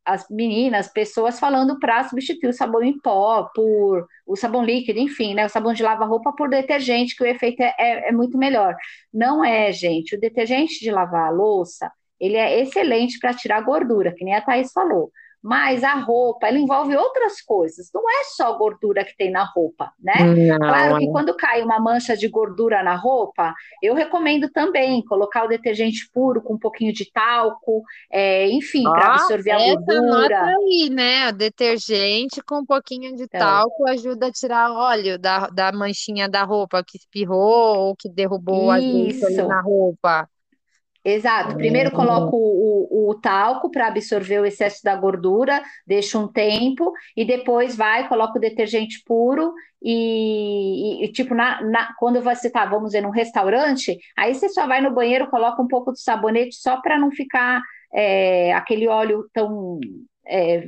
as 0.04 0.28
meninas, 0.28 0.88
pessoas 0.88 1.38
falando 1.40 1.78
para 1.78 2.04
substituir 2.04 2.50
o 2.50 2.52
sabão 2.52 2.82
em 2.82 2.98
pó 2.98 3.50
por 3.54 4.06
o 4.26 4.36
sabão 4.36 4.64
líquido, 4.64 4.98
enfim, 4.98 5.34
né? 5.34 5.46
O 5.46 5.48
sabão 5.48 5.72
de 5.72 5.82
lavar 5.82 6.08
roupa 6.08 6.32
por 6.32 6.48
detergente, 6.48 7.16
que 7.16 7.22
o 7.22 7.26
efeito 7.26 7.62
é, 7.62 7.74
é, 7.78 8.08
é 8.08 8.12
muito 8.12 8.36
melhor. 8.36 8.76
Não 9.12 9.44
é, 9.44 9.72
gente. 9.72 10.14
O 10.14 10.20
detergente 10.20 10.80
de 10.80 10.90
lavar 10.90 11.28
a 11.28 11.30
louça, 11.30 11.90
ele 12.20 12.36
é 12.36 12.60
excelente 12.60 13.18
para 13.18 13.34
tirar 13.34 13.60
gordura, 13.62 14.14
que 14.14 14.24
nem 14.24 14.34
a 14.34 14.40
Thaís 14.40 14.72
falou. 14.72 15.10
Mas 15.44 15.84
a 15.84 15.92
roupa, 15.92 16.48
ela 16.48 16.58
envolve 16.58 16.96
outras 16.96 17.42
coisas. 17.42 17.90
Não 17.92 18.08
é 18.08 18.24
só 18.34 18.56
gordura 18.56 19.04
que 19.04 19.14
tem 19.14 19.30
na 19.30 19.44
roupa, 19.44 19.92
né? 20.00 20.14
Não, 20.48 20.56
claro 20.56 20.96
que 20.96 21.06
quando 21.08 21.36
cai 21.36 21.62
uma 21.62 21.78
mancha 21.78 22.16
de 22.16 22.26
gordura 22.28 22.82
na 22.82 22.96
roupa, 22.96 23.52
eu 23.82 23.92
recomendo 23.92 24.48
também 24.48 25.04
colocar 25.04 25.44
o 25.44 25.48
detergente 25.48 26.08
puro 26.10 26.40
com 26.40 26.54
um 26.54 26.58
pouquinho 26.58 26.94
de 26.94 27.12
talco, 27.12 27.82
é, 28.10 28.48
enfim, 28.48 28.84
para 28.84 29.16
absorver 29.16 29.50
a 29.50 29.58
gordura. 29.58 30.46
Aí, 30.46 30.88
né? 30.90 31.28
O 31.28 31.32
detergente 31.32 32.40
com 32.42 32.60
um 32.60 32.64
pouquinho 32.64 33.14
de 33.14 33.24
é. 33.24 33.38
talco 33.38 33.86
ajuda 33.86 34.28
a 34.28 34.32
tirar 34.32 34.72
óleo 34.72 35.18
da, 35.18 35.48
da 35.48 35.70
manchinha 35.72 36.26
da 36.26 36.42
roupa 36.42 36.82
que 36.82 36.96
espirrou 36.96 37.76
ou 37.80 37.94
que 37.94 38.08
derrubou 38.08 38.70
a 38.70 38.78
na 39.46 39.60
roupa. 39.60 40.26
Exato. 41.04 41.54
Primeiro 41.56 41.90
uhum. 41.90 41.96
coloco 41.96 42.34
o, 42.34 43.10
o 43.10 43.14
talco 43.20 43.70
para 43.70 43.88
absorver 43.88 44.40
o 44.40 44.46
excesso 44.46 44.82
da 44.82 44.96
gordura, 44.96 45.62
deixo 45.86 46.18
um 46.18 46.26
tempo 46.26 46.92
e 47.14 47.26
depois 47.26 47.76
vai, 47.76 48.08
coloco 48.08 48.38
o 48.38 48.40
detergente 48.40 49.02
puro 49.04 49.52
e, 49.82 51.04
e, 51.04 51.12
tipo, 51.12 51.34
na, 51.34 51.60
na, 51.62 51.94
quando 51.98 52.22
você 52.22 52.50
tá, 52.50 52.64
vamos 52.64 52.86
dizer, 52.86 53.02
num 53.02 53.10
restaurante, 53.10 53.98
aí 54.16 54.34
você 54.34 54.48
só 54.48 54.66
vai 54.66 54.80
no 54.80 54.94
banheiro, 54.94 55.28
coloca 55.28 55.60
um 55.60 55.68
pouco 55.68 55.92
de 55.92 56.00
sabonete 56.00 56.56
só 56.56 56.80
para 56.80 56.98
não 56.98 57.10
ficar 57.10 57.60
é, 57.92 58.54
aquele 58.54 58.88
óleo 58.88 59.28
tão 59.30 59.78
é, 60.26 60.64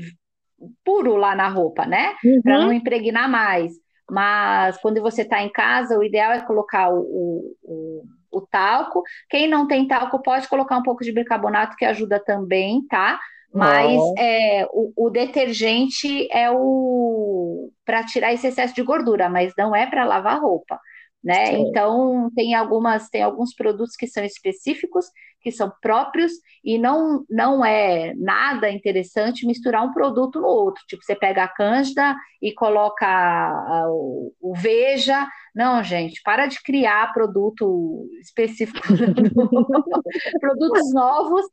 puro 0.84 1.16
lá 1.16 1.34
na 1.34 1.48
roupa, 1.48 1.86
né? 1.86 2.14
Uhum. 2.22 2.42
Para 2.42 2.58
não 2.58 2.72
impregnar 2.74 3.30
mais. 3.30 3.72
Mas 4.08 4.76
quando 4.82 5.00
você 5.00 5.22
está 5.22 5.42
em 5.42 5.50
casa, 5.50 5.98
o 5.98 6.04
ideal 6.04 6.32
é 6.32 6.42
colocar 6.42 6.90
o, 6.90 7.00
o 7.00 7.56
o 7.62 8.02
talco. 8.40 9.02
Quem 9.28 9.48
não 9.48 9.66
tem 9.66 9.86
talco 9.86 10.20
pode 10.22 10.48
colocar 10.48 10.76
um 10.76 10.82
pouco 10.82 11.04
de 11.04 11.12
bicarbonato 11.12 11.76
que 11.76 11.84
ajuda 11.84 12.22
também, 12.24 12.86
tá? 12.88 13.18
Mas 13.52 13.98
é, 14.18 14.66
o, 14.70 15.06
o, 15.06 15.10
detergente 15.10 16.28
é 16.30 16.50
o 16.50 17.70
para 17.86 18.04
tirar 18.04 18.32
esse 18.34 18.46
excesso 18.46 18.74
de 18.74 18.82
gordura, 18.82 19.30
mas 19.30 19.54
não 19.56 19.74
é 19.74 19.86
para 19.86 20.04
lavar 20.04 20.40
roupa 20.40 20.78
né? 21.22 21.46
Sim. 21.46 21.68
Então 21.68 22.30
tem 22.34 22.54
algumas 22.54 23.08
tem 23.08 23.22
alguns 23.22 23.54
produtos 23.54 23.96
que 23.96 24.06
são 24.06 24.24
específicos, 24.24 25.06
que 25.40 25.50
são 25.50 25.72
próprios 25.80 26.32
e 26.64 26.78
não 26.78 27.24
não 27.30 27.64
é 27.64 28.14
nada 28.16 28.70
interessante 28.70 29.46
misturar 29.46 29.84
um 29.84 29.92
produto 29.92 30.40
no 30.40 30.46
outro. 30.46 30.82
Tipo, 30.88 31.02
você 31.02 31.14
pega 31.14 31.44
a 31.44 31.48
Cândida 31.48 32.16
e 32.42 32.52
coloca 32.52 33.06
a, 33.06 33.86
o, 33.88 34.32
o, 34.40 34.54
Veja. 34.54 35.26
Não, 35.54 35.82
gente, 35.82 36.20
para 36.22 36.46
de 36.46 36.62
criar 36.62 37.12
produto 37.12 38.06
específico, 38.20 38.78
produtos 40.40 40.92
novos 40.92 41.46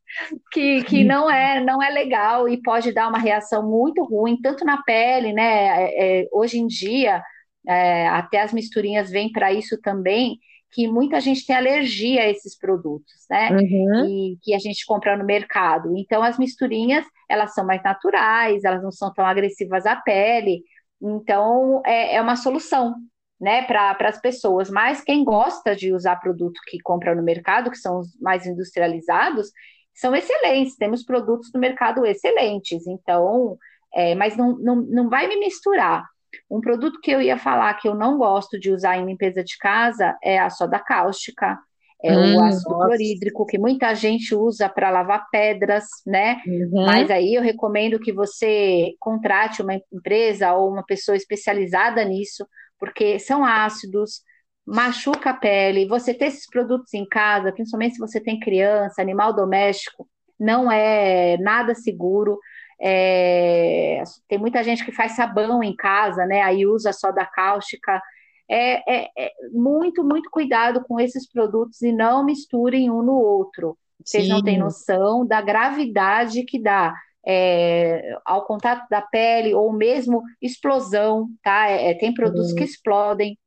que, 0.52 0.84
que 0.84 1.04
não 1.04 1.30
é 1.32 1.64
não 1.64 1.82
é 1.82 1.90
legal 1.90 2.50
e 2.50 2.62
pode 2.62 2.92
dar 2.92 3.08
uma 3.08 3.20
reação 3.20 3.68
muito 3.68 4.04
ruim, 4.04 4.40
tanto 4.42 4.66
na 4.66 4.82
pele, 4.84 5.34
né? 5.34 5.84
É, 5.84 6.22
é, 6.22 6.28
hoje 6.32 6.60
em 6.60 6.68
dia 6.68 7.24
é, 7.68 8.08
até 8.08 8.42
as 8.42 8.54
misturinhas 8.54 9.10
vêm 9.10 9.32
para 9.32 9.54
isso 9.54 9.80
também, 9.82 10.40
que 10.74 10.88
muita 10.88 11.22
gente 11.22 11.46
tem 11.46 11.56
alergia 11.56 12.22
a 12.22 12.30
esses 12.30 12.58
produtos, 12.58 13.14
né? 13.30 13.52
Uhum. 13.52 14.06
E 14.06 14.38
que 14.42 14.56
a 14.56 14.60
gente 14.60 14.86
compra 14.86 15.16
no 15.16 15.24
mercado. 15.24 15.96
Então, 15.96 16.24
as 16.24 16.38
misturinhas, 16.40 17.06
elas 17.30 17.54
são 17.54 17.66
mais 17.66 17.84
naturais, 17.84 18.64
elas 18.64 18.82
não 18.82 18.92
são 18.92 19.14
tão 19.14 19.26
agressivas 19.26 19.86
à 19.86 19.96
pele. 19.96 20.64
Então, 21.00 21.82
é, 21.86 22.16
é 22.16 22.22
uma 22.22 22.36
solução, 22.36 22.96
né, 23.40 23.62
para 23.64 23.96
as 24.02 24.20
pessoas. 24.20 24.70
Mas 24.70 25.02
quem 25.02 25.24
gosta 25.24 25.76
de 25.76 25.94
usar 25.94 26.16
produto 26.16 26.60
que 26.68 26.80
compra 26.82 27.14
no 27.14 27.22
mercado, 27.22 27.70
que 27.70 27.78
são 27.78 28.00
os 28.00 28.20
mais 28.20 28.48
industrializados, 28.48 29.52
são 29.94 30.16
excelentes. 30.16 30.76
Temos 30.76 31.04
produtos 31.04 31.52
no 31.54 31.60
mercado 31.60 32.04
excelentes. 32.04 32.88
Então, 32.88 33.58
é, 33.94 34.16
mas 34.16 34.36
não, 34.36 34.58
não, 34.58 34.76
não 34.78 35.08
vai 35.08 35.28
me 35.28 35.38
misturar 35.38 36.04
um 36.50 36.62
produto 36.62 37.00
que 37.02 37.12
eu 37.12 37.22
ia 37.22 37.38
falar 37.38 37.74
que 37.76 37.88
eu 37.88 37.96
não 37.96 38.18
gosto 38.18 38.60
de 38.60 38.72
usar 38.72 38.98
em 38.98 39.06
limpeza 39.06 39.44
de 39.44 39.58
casa 39.58 40.18
é 40.24 40.40
a 40.40 40.50
soda 40.50 40.80
cáustica, 40.80 41.58
é 42.04 42.12
hum, 42.18 42.36
o 42.36 42.44
ácido 42.44 42.70
nossa. 42.70 42.86
clorídrico, 42.86 43.46
que 43.46 43.58
muita 43.58 43.96
gente 43.96 44.36
usa 44.36 44.68
para 44.68 44.90
lavar 44.90 45.26
pedras, 45.32 45.86
né? 46.06 46.42
Uhum. 46.46 46.86
Mas 46.86 47.10
aí 47.10 47.34
eu 47.34 47.42
recomendo 47.42 47.98
que 47.98 48.12
você 48.12 48.94
contrate 49.00 49.62
uma 49.62 49.80
empresa 49.92 50.54
ou 50.54 50.70
uma 50.70 50.84
pessoa 50.84 51.16
especializada 51.16 52.04
nisso, 52.04 52.46
porque 52.78 53.18
são 53.20 53.46
ácidos, 53.46 54.22
machuca 54.66 55.30
a 55.30 55.34
pele. 55.34 55.88
Você 55.88 56.14
ter 56.14 56.26
esses 56.26 56.46
produtos 56.46 56.94
em 56.94 57.08
casa, 57.08 57.54
principalmente 57.54 57.94
se 57.94 58.00
você 58.00 58.20
tem 58.20 58.38
criança, 58.38 59.02
animal 59.02 59.34
doméstico, 59.34 60.06
não 60.38 60.70
é 60.70 61.38
nada 61.38 61.74
seguro. 61.74 62.38
É, 62.82 64.04
tem 64.28 64.38
muita 64.38 64.64
gente 64.64 64.84
que 64.84 64.92
faz 64.92 65.14
sabão 65.14 65.64
em 65.64 65.76
casa, 65.76 66.26
né? 66.26 66.42
Aí 66.42 66.66
usa 66.66 66.92
soda 66.94 67.26
cáustica. 67.26 68.02
É, 68.50 69.04
é, 69.04 69.10
é, 69.18 69.32
muito, 69.52 70.04
muito 70.04 70.30
cuidado 70.30 70.84
com 70.88 71.00
esses 71.00 71.30
produtos 71.30 71.82
e 71.82 71.92
não 71.92 72.26
misturem 72.26 72.90
um 72.92 73.02
no 73.02 73.14
outro. 73.14 73.78
Vocês 74.04 74.26
Sim. 74.26 74.30
não 74.30 74.44
têm 74.44 74.58
noção 74.58 75.26
da 75.26 75.42
gravidade 75.42 76.44
que 76.44 76.62
dá. 76.62 76.94
É, 77.26 78.18
ao 78.26 78.46
contato 78.46 78.86
da 78.90 79.02
pele 79.02 79.54
ou 79.54 79.72
mesmo 79.72 80.22
explosão, 80.42 81.30
tá? 81.42 81.70
É, 81.70 81.92
é 81.92 81.94
tem 81.94 82.14
produtos 82.14 82.50
uhum. 82.50 82.58
que 82.58 82.64
explodem. 82.66 83.38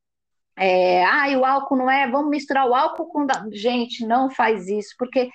É, 0.59 1.05
ah, 1.05 1.29
e 1.29 1.37
o 1.37 1.45
álcool 1.45 1.77
não 1.77 1.91
é? 1.91 2.11
Vamos 2.11 2.31
misturar 2.31 2.67
o 2.67 2.75
álcool 2.75 3.07
com. 3.07 3.27
Gente, 3.53 4.07
não 4.07 4.31
faz 4.31 4.67
isso, 4.69 4.95
porque 4.99 5.29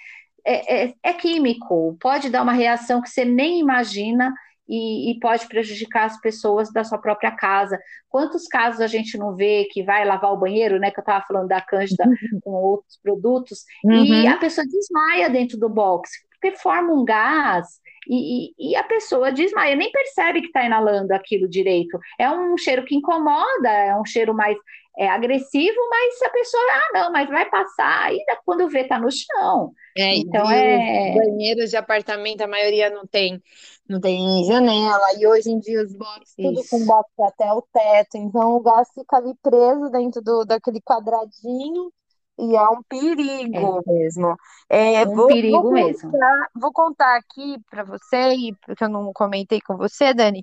é, 0.46 0.86
é, 0.86 0.94
é, 1.04 1.14
químico, 1.14 1.98
pode 2.00 2.30
dar 2.30 2.44
uma 2.44 2.54
reação 2.54 3.02
que 3.02 3.10
você 3.10 3.26
nem 3.26 3.60
imagina 3.60 4.34
e, 4.68 5.12
e, 5.12 5.20
pode 5.20 5.48
prejudicar 5.48 6.06
as 6.06 6.20
pessoas 6.22 6.72
da 6.72 6.84
sua 6.84 6.98
própria 6.98 7.32
casa. 7.32 7.78
Quantos 8.10 8.48
casos 8.48 8.80
a 8.80 8.88
gente 8.88 9.18
não 9.18 9.36
vê 9.36 9.68
que 9.70 9.84
vai 9.84 10.06
lavar 10.06 10.32
o 10.32 10.38
banheiro, 10.38 10.80
né? 10.80 10.92
Que 10.92 11.00
eu 11.00 11.02
estava 11.02 11.26
falando 11.26 11.48
da 11.48 11.60
Cândida 11.60 12.06
uhum. 12.06 12.40
com 12.42 12.52
outros 12.52 12.98
produtos, 13.04 13.66
uhum. 13.84 14.04
e 14.06 14.28
a 14.28 14.38
pessoa 14.38 14.66
desmaia 14.66 15.30
dentro 15.30 15.58
do 15.58 15.68
box. 15.68 16.10
porque 16.40 16.58
forma 16.58 16.94
um 16.94 17.04
gás 17.04 17.82
e, 18.08 18.54
e, 18.58 18.72
e 18.72 18.76
a 18.76 18.84
pessoa 18.84 19.32
desmaia, 19.32 19.76
nem 19.76 19.92
percebe 19.92 20.42
que 20.42 20.48
está 20.48 20.66
inalando 20.66 21.14
aquilo 21.14 21.48
direito. 21.48 22.00
É 22.18 22.30
um 22.30 22.58
cheiro 22.58 22.86
que 22.86 22.96
incomoda, 22.96 23.70
é 23.70 23.96
um 23.96 24.06
cheiro 24.06 24.34
mais 24.34 24.58
é, 24.98 25.08
agressivo, 25.08 25.78
mas 25.90 26.22
a 26.22 26.30
pessoa, 26.30 26.64
ah, 26.64 26.90
não, 26.94 27.12
mas 27.12 27.30
vai 27.30 27.50
passar, 27.50 28.06
ainda 28.06 28.40
quando 28.46 28.68
vê, 28.70 28.84
tá 28.84 29.00
no 29.00 29.10
chão. 29.12 29.72
É, 29.98 30.16
então 30.16 30.50
é. 30.50 31.14
Banheiros 31.16 31.70
de 31.70 31.78
apartamento, 31.78 32.42
a 32.42 32.48
maioria 32.48 32.90
não 32.90 33.06
tem, 33.08 33.42
não 33.88 34.00
tem 34.00 34.44
janela, 34.46 35.06
e 35.18 35.26
hoje 35.26 35.50
em 35.50 35.60
dia 35.60 35.82
os 35.82 35.94
boxes, 35.96 36.36
tudo 36.36 36.62
com 36.70 36.86
box 36.86 37.10
até 37.20 37.52
o 37.54 37.62
teto, 37.62 38.18
então 38.18 38.56
o 38.56 38.62
gás 38.62 38.90
fica 38.94 39.18
ali 39.18 39.34
preso 39.42 39.90
dentro 39.90 40.22
do, 40.22 40.46
daquele 40.46 40.82
quadradinho. 40.82 41.92
E 42.40 42.56
é 42.56 42.70
um 42.70 42.82
perigo 42.82 43.84
é. 43.86 43.92
mesmo. 43.92 44.36
É, 44.68 45.06
um 45.06 45.16
vou, 45.16 45.28
perigo 45.28 45.62
vou 45.62 45.72
mesmo. 45.74 46.10
Contar, 46.10 46.50
vou 46.56 46.74
contar 46.74 47.18
aqui 47.18 47.58
para 47.70 47.84
você, 47.84 48.34
porque 48.66 48.84
eu 48.84 48.90
não 48.90 49.12
comentei 49.14 49.62
com 49.62 49.78
você, 49.78 50.12
Dani. 50.12 50.42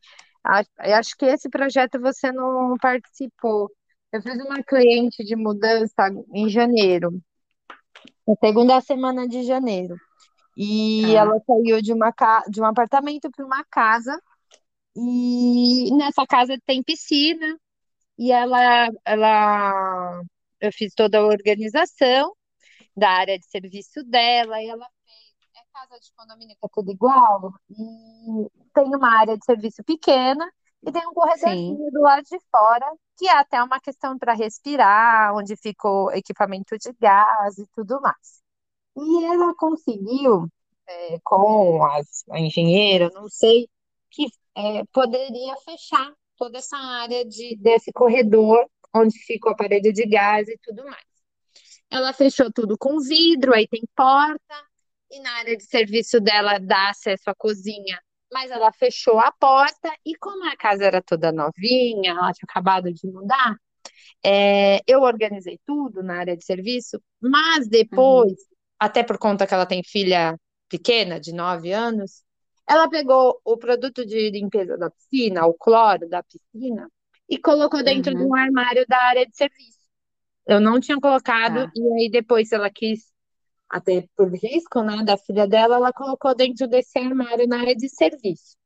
Acho 0.78 1.16
que 1.18 1.26
esse 1.26 1.48
projeto 1.48 2.00
você 2.00 2.30
não 2.30 2.76
participou. 2.80 3.68
Eu 4.12 4.22
fiz 4.22 4.34
uma 4.36 4.62
cliente 4.62 5.22
de 5.22 5.36
mudança 5.36 6.08
em 6.32 6.48
janeiro, 6.48 7.22
na 8.26 8.34
segunda 8.40 8.80
semana 8.80 9.28
de 9.28 9.42
janeiro. 9.42 9.96
E 10.56 11.02
Tá. 11.02 11.20
ela 11.20 11.40
saiu 11.46 11.82
de 11.82 11.92
uma 11.92 12.12
de 12.48 12.60
um 12.60 12.64
apartamento 12.64 13.30
para 13.30 13.44
uma 13.44 13.64
casa. 13.64 14.20
E 14.96 15.90
nessa 15.96 16.26
casa 16.26 16.58
tem 16.66 16.82
piscina. 16.82 17.58
E 18.18 18.32
ela, 18.32 18.88
ela, 19.04 20.22
eu 20.60 20.72
fiz 20.72 20.92
toda 20.94 21.18
a 21.18 21.26
organização 21.26 22.34
da 22.96 23.10
área 23.10 23.38
de 23.38 23.46
serviço 23.46 24.02
dela. 24.04 24.60
E 24.60 24.68
ela 24.68 24.88
fez, 25.04 25.34
é 25.54 25.60
casa 25.72 26.00
de 26.00 26.10
condomínio 26.16 26.56
que 26.58 26.66
é 26.66 26.68
tudo 26.72 26.90
igual. 26.90 27.52
E 27.70 28.50
tem 28.74 28.86
uma 28.86 29.18
área 29.20 29.36
de 29.38 29.44
serviço 29.44 29.84
pequena 29.84 30.50
e 30.82 30.92
tem 30.92 31.06
um 31.06 31.12
corredorzinho 31.12 31.90
do 31.90 32.00
lado 32.00 32.23
de 32.25 32.38
fora, 32.50 32.87
que 33.16 33.28
é 33.28 33.32
até 33.32 33.62
uma 33.62 33.80
questão 33.80 34.16
para 34.16 34.32
respirar, 34.32 35.35
onde 35.35 35.56
ficou 35.56 36.11
equipamento 36.12 36.76
de 36.78 36.92
gás 37.00 37.58
e 37.58 37.66
tudo 37.75 38.00
mais. 38.00 38.42
E 38.97 39.25
ela 39.25 39.54
conseguiu, 39.56 40.49
é, 40.87 41.18
com 41.23 41.85
as, 41.85 42.25
a 42.30 42.38
engenheira, 42.38 43.11
não 43.12 43.28
sei, 43.28 43.68
que 44.11 44.26
é, 44.54 44.85
poderia 44.92 45.56
fechar 45.64 46.12
toda 46.37 46.58
essa 46.58 46.76
área 46.76 47.25
de, 47.25 47.56
desse 47.56 47.92
corredor, 47.92 48.64
onde 48.94 49.18
ficou 49.18 49.52
a 49.52 49.56
parede 49.56 49.92
de 49.92 50.06
gás 50.06 50.49
e 50.49 50.56
tudo 50.62 50.85
mais. 50.85 51.04
Ela 51.90 52.12
fechou 52.12 52.52
tudo 52.52 52.76
com 52.78 53.00
vidro, 53.00 53.54
aí 53.54 53.66
tem 53.66 53.82
porta, 53.97 54.54
e 55.11 55.20
na 55.20 55.30
área 55.38 55.56
de 55.56 55.64
serviço 55.64 56.20
dela 56.20 56.58
dá 56.58 56.90
acesso 56.90 57.30
à 57.30 57.35
cozinha 57.35 58.00
mas 58.32 58.50
ela 58.50 58.73
fechou 58.73 59.18
a 59.18 59.32
porta 59.32 59.90
e 60.04 60.14
como 60.16 60.44
a 60.49 60.56
casa 60.56 60.85
era 60.85 61.02
toda 61.02 61.32
novinha, 61.32 62.12
ela 62.12 62.32
tinha 62.32 62.47
acabado 62.49 62.92
de 62.92 63.06
mudar, 63.06 63.56
é, 64.25 64.80
eu 64.87 65.02
organizei 65.02 65.61
tudo 65.64 66.02
na 66.02 66.18
área 66.18 66.37
de 66.37 66.44
serviço, 66.44 67.00
mas 67.20 67.68
depois, 67.68 68.32
uhum. 68.32 68.37
até 68.78 69.02
por 69.02 69.18
conta 69.18 69.47
que 69.47 69.54
ela 69.54 69.66
tem 69.66 69.82
filha 69.82 70.38
pequena, 70.68 71.18
de 71.20 71.32
9 71.32 71.73
anos, 71.73 72.23
ela 72.68 72.88
pegou 72.88 73.40
o 73.44 73.56
produto 73.56 74.04
de 74.04 74.30
limpeza 74.30 74.76
da 74.76 74.90
piscina, 74.90 75.47
o 75.47 75.54
cloro 75.54 76.08
da 76.08 76.23
piscina, 76.23 76.90
e 77.28 77.38
colocou 77.38 77.82
dentro 77.82 78.12
uhum. 78.12 78.18
de 78.18 78.25
um 78.25 78.35
armário 78.35 78.85
da 78.87 78.99
área 79.04 79.26
de 79.26 79.35
serviço. 79.37 79.78
Eu 80.47 80.61
não 80.61 80.80
tinha 80.80 80.99
colocado, 81.00 81.61
ah. 81.61 81.73
e 81.75 81.92
aí 81.94 82.11
depois 82.11 82.52
ela 82.52 82.70
quis 82.70 83.12
até 83.68 84.04
por 84.16 84.32
risco, 84.32 84.82
né, 84.82 85.02
da 85.04 85.16
filha 85.16 85.46
dela, 85.46 85.76
ela 85.76 85.92
colocou 85.92 86.34
dentro 86.34 86.66
desse 86.66 86.98
armário 86.98 87.46
na 87.46 87.60
área 87.60 87.75
de 87.75 87.88
serviço. 87.88 88.56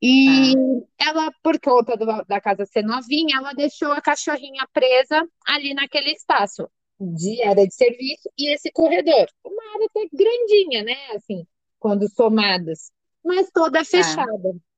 E 0.00 0.54
ah. 0.98 1.08
ela, 1.08 1.32
por 1.42 1.58
conta 1.60 1.96
do, 1.96 2.06
da 2.24 2.40
casa 2.40 2.66
ser 2.66 2.82
novinha, 2.82 3.38
ela 3.38 3.52
deixou 3.52 3.92
a 3.92 4.00
cachorrinha 4.00 4.66
presa 4.72 5.26
ali 5.46 5.72
naquele 5.74 6.12
espaço 6.12 6.68
de 7.00 7.42
área 7.42 7.66
de 7.66 7.74
serviço 7.74 8.30
e 8.38 8.54
esse 8.54 8.70
corredor. 8.72 9.26
Uma 9.44 9.62
área 9.74 9.86
até 9.86 10.08
grandinha, 10.12 10.82
né, 10.84 10.96
assim, 11.14 11.46
quando 11.78 12.08
somadas, 12.08 12.92
mas 13.24 13.50
toda 13.50 13.80
tá. 13.80 13.84
fechada. 13.84 14.48
Ah. 14.48 14.74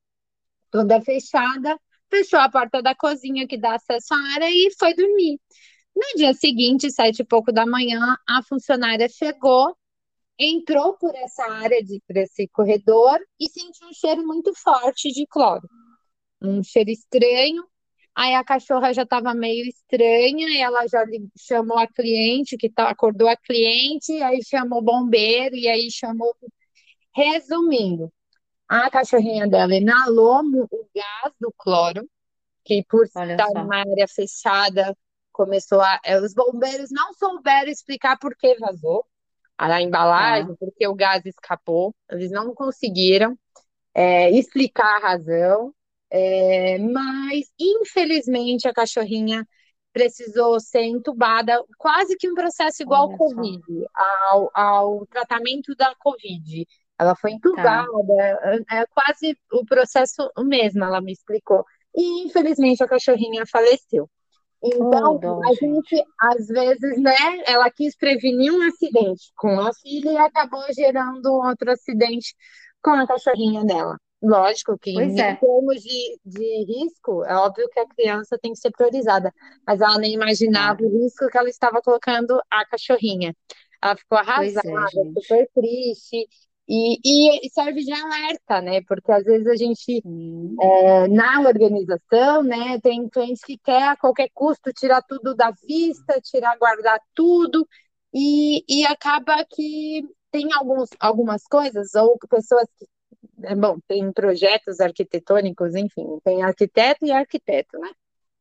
Toda 0.71 1.01
fechada, 1.01 1.81
fechou 2.11 2.39
a 2.39 2.51
porta 2.51 2.83
da 2.83 2.95
cozinha 2.95 3.47
que 3.47 3.57
dá 3.57 3.75
acesso 3.75 4.13
à 4.13 4.35
área 4.35 4.51
e 4.51 4.71
foi 4.79 4.95
dormir. 4.95 5.41
No 5.97 6.05
dia 6.15 6.35
seguinte, 6.35 6.91
sete 6.91 7.21
e 7.21 7.25
pouco 7.25 7.51
da 7.51 7.65
manhã, 7.65 8.19
a 8.29 8.43
funcionária 8.43 9.09
chegou, 9.09 9.75
entrou 10.39 10.93
por 10.99 11.15
essa 11.15 11.51
área, 11.51 11.83
de, 11.83 12.03
por 12.07 12.19
esse 12.19 12.47
corredor, 12.49 13.19
e 13.41 13.49
sentiu 13.49 13.89
um 13.89 13.95
cheiro 13.95 14.23
muito 14.27 14.53
forte 14.55 15.11
de 15.11 15.27
cloro. 15.27 15.67
Um 16.43 16.63
cheiro 16.63 16.91
estranho. 16.91 17.65
Aí 18.15 18.35
a 18.35 18.45
cachorra 18.45 18.93
já 18.93 19.05
estava 19.05 19.33
meio 19.33 19.67
estranha, 19.67 20.47
e 20.51 20.59
ela 20.59 20.87
já 20.87 21.03
chamou 21.39 21.79
a 21.79 21.87
cliente, 21.87 22.59
que 22.59 22.69
tá, 22.69 22.91
acordou 22.91 23.27
a 23.27 23.37
cliente, 23.37 24.13
aí 24.23 24.45
chamou 24.45 24.81
o 24.81 24.83
bombeiro, 24.83 25.57
e 25.57 25.67
aí 25.67 25.91
chamou. 25.91 26.37
Resumindo, 27.15 28.13
a 28.69 28.91
cachorrinha 28.91 29.49
dela 29.49 29.75
inalou 29.75 30.43
o 30.43 30.89
gás 30.95 31.33
do 31.41 31.51
cloro, 31.57 32.07
que 32.63 32.85
por 32.87 33.09
Olha 33.17 33.33
estar 33.33 33.47
só. 33.47 33.63
numa 33.63 33.79
área 33.79 34.07
fechada 34.07 34.95
começou 35.37 35.83
a. 35.83 36.01
É, 36.03 36.19
os 36.19 36.33
bombeiros 36.33 36.91
não 36.91 37.13
souberam 37.13 37.71
explicar 37.71 38.19
por 38.19 38.35
que 38.35 38.57
vazou 38.59 39.05
a 39.59 39.83
embalagem, 39.83 40.53
é. 40.53 40.57
porque 40.59 40.89
o 40.89 40.95
gás 40.95 41.25
escapou. 41.27 41.95
Eles 42.11 42.31
não 42.31 42.55
conseguiram 42.55 43.39
é, 43.95 44.31
explicar 44.31 44.97
a 44.97 45.09
razão, 45.11 45.75
é, 46.11 46.79
mas 46.79 47.45
infelizmente 47.61 48.67
a 48.67 48.73
cachorrinha 48.73 49.47
precisou 49.93 50.59
ser 50.61 50.83
entubada, 50.83 51.63
quase 51.79 52.17
que 52.17 52.31
um 52.31 52.35
processo 52.35 52.83
igual 52.83 53.11
ao 53.11 53.17
Covid, 53.17 53.63
ao, 53.95 54.51
ao, 54.55 55.07
tratamento 55.07 55.75
da 55.75 55.95
Covid. 55.99 56.67
Ela 56.99 57.15
foi 57.15 57.31
tá. 57.31 57.37
entubada, 57.37 58.65
tá. 58.67 58.77
é 58.77 58.87
quase 58.87 59.39
o 59.53 59.65
processo 59.65 60.31
mesmo, 60.39 60.85
ela 60.85 61.01
me 61.01 61.13
explicou. 61.13 61.65
E 61.95 62.27
infelizmente 62.27 62.83
a 62.83 62.89
cachorrinha 62.89 63.45
faleceu. 63.47 64.09
Então, 64.75 65.21
oh, 65.23 65.49
a 65.49 65.55
gente, 65.55 66.05
às 66.21 66.47
vezes, 66.47 67.01
né, 67.01 67.43
ela 67.47 67.71
quis 67.71 67.97
prevenir 67.97 68.53
um 68.53 68.63
acidente 68.63 69.33
com 69.37 69.61
a 69.61 69.73
filha 69.75 70.11
e 70.11 70.17
acabou 70.17 70.63
gerando 70.75 71.33
outro 71.33 71.71
acidente 71.71 72.35
com 72.83 72.91
a 72.91 73.07
cachorrinha 73.07 73.65
dela. 73.65 73.97
Lógico 74.23 74.79
que, 74.79 74.95
pois 74.95 75.13
em 75.13 75.21
é. 75.21 75.37
termos 75.37 75.83
de, 75.83 76.19
de 76.25 76.65
risco, 76.65 77.25
é 77.25 77.35
óbvio 77.37 77.69
que 77.69 77.79
a 77.79 77.87
criança 77.87 78.39
tem 78.41 78.53
que 78.53 78.59
ser 78.59 78.71
priorizada, 78.71 79.33
mas 79.67 79.81
ela 79.81 79.99
nem 79.99 80.15
imaginava 80.15 80.83
é. 80.83 80.87
o 80.87 81.03
risco 81.03 81.29
que 81.29 81.37
ela 81.39 81.49
estava 81.49 81.83
colocando 81.83 82.41
a 82.51 82.67
cachorrinha. 82.67 83.35
Ela 83.83 83.97
ficou 83.97 84.19
é, 84.19 84.21
arrasada, 84.23 84.69
é, 84.69 85.21
super 85.21 85.49
triste, 85.55 86.27
e, 86.69 86.99
e, 87.47 87.51
serve 87.51 87.85
de 87.85 87.93
alerta, 87.93 88.61
né? 88.61 88.81
Porque 88.83 89.13
às 89.13 89.25
vezes 89.25 89.47
a 89.47 89.55
gente, 89.55 90.03
é, 90.61 91.09
na 91.09 91.41
organização, 91.41 92.43
né, 92.43 92.81
tem 92.81 93.09
clientes 93.09 93.43
que 93.45 93.57
quer 93.59 93.85
a 93.85 93.97
qualquer 93.97 94.29
custo 94.35 94.73
tirar 94.73 95.01
tudo 95.03 95.35
da 95.35 95.53
vista, 95.67 96.21
tirar, 96.21 96.57
guardar 96.59 97.01
tudo, 97.15 97.67
e, 98.13 98.65
e 98.69 98.85
acaba 98.85 99.45
que 99.45 100.03
tem 100.31 100.53
alguns, 100.53 100.89
algumas 100.99 101.45
coisas, 101.45 101.95
ou 101.95 102.19
pessoas 102.29 102.67
que, 102.77 102.87
é, 103.45 103.55
bom, 103.55 103.79
tem 103.87 104.13
projetos 104.13 104.81
arquitetônicos, 104.81 105.75
enfim, 105.75 106.19
tem 106.25 106.43
arquiteto 106.43 107.07
e 107.07 107.13
arquiteto, 107.13 107.79
né? 107.79 107.91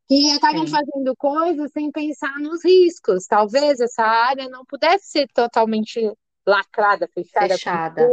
Que 0.07 0.31
acabam 0.31 0.65
Sim. 0.65 0.73
fazendo 0.73 1.15
coisas 1.15 1.71
sem 1.71 1.91
pensar 1.91 2.39
nos 2.39 2.63
riscos. 2.63 3.25
Talvez 3.25 3.79
essa 3.79 4.03
área 4.03 4.47
não 4.49 4.63
pudesse 4.63 5.09
ser 5.09 5.27
totalmente 5.33 5.99
lacrada, 6.45 7.07
fechada. 7.07 7.47
fechada. 7.49 8.09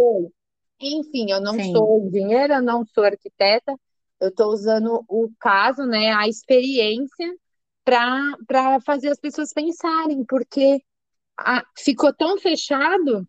Enfim, 0.81 1.31
eu 1.31 1.41
não 1.41 1.55
Sim. 1.55 1.73
sou 1.73 2.07
engenheira, 2.07 2.61
não 2.61 2.85
sou 2.87 3.05
arquiteta, 3.05 3.75
eu 4.21 4.29
estou 4.29 4.53
usando 4.53 5.05
o 5.09 5.31
caso, 5.39 5.85
né, 5.85 6.13
a 6.13 6.29
experiência 6.29 7.35
para 7.85 8.81
fazer 8.85 9.09
as 9.09 9.19
pessoas 9.19 9.53
pensarem, 9.53 10.25
porque 10.25 10.83
a, 11.39 11.65
ficou 11.77 12.13
tão 12.15 12.39
fechado, 12.39 13.27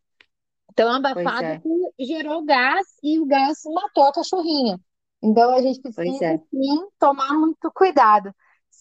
tão 0.75 0.91
abafado, 0.91 1.45
é. 1.45 1.59
que 1.59 2.05
gerou 2.05 2.43
gás 2.43 2.85
e 3.03 3.19
o 3.19 3.25
gás 3.25 3.59
matou 3.65 4.03
a 4.03 4.13
cachorrinha. 4.13 4.79
Então 5.21 5.55
a 5.55 5.61
gente 5.61 5.81
precisa 5.81 6.25
é. 6.25 6.37
sim 6.37 6.87
tomar 6.99 7.33
muito 7.33 7.71
cuidado. 7.73 8.33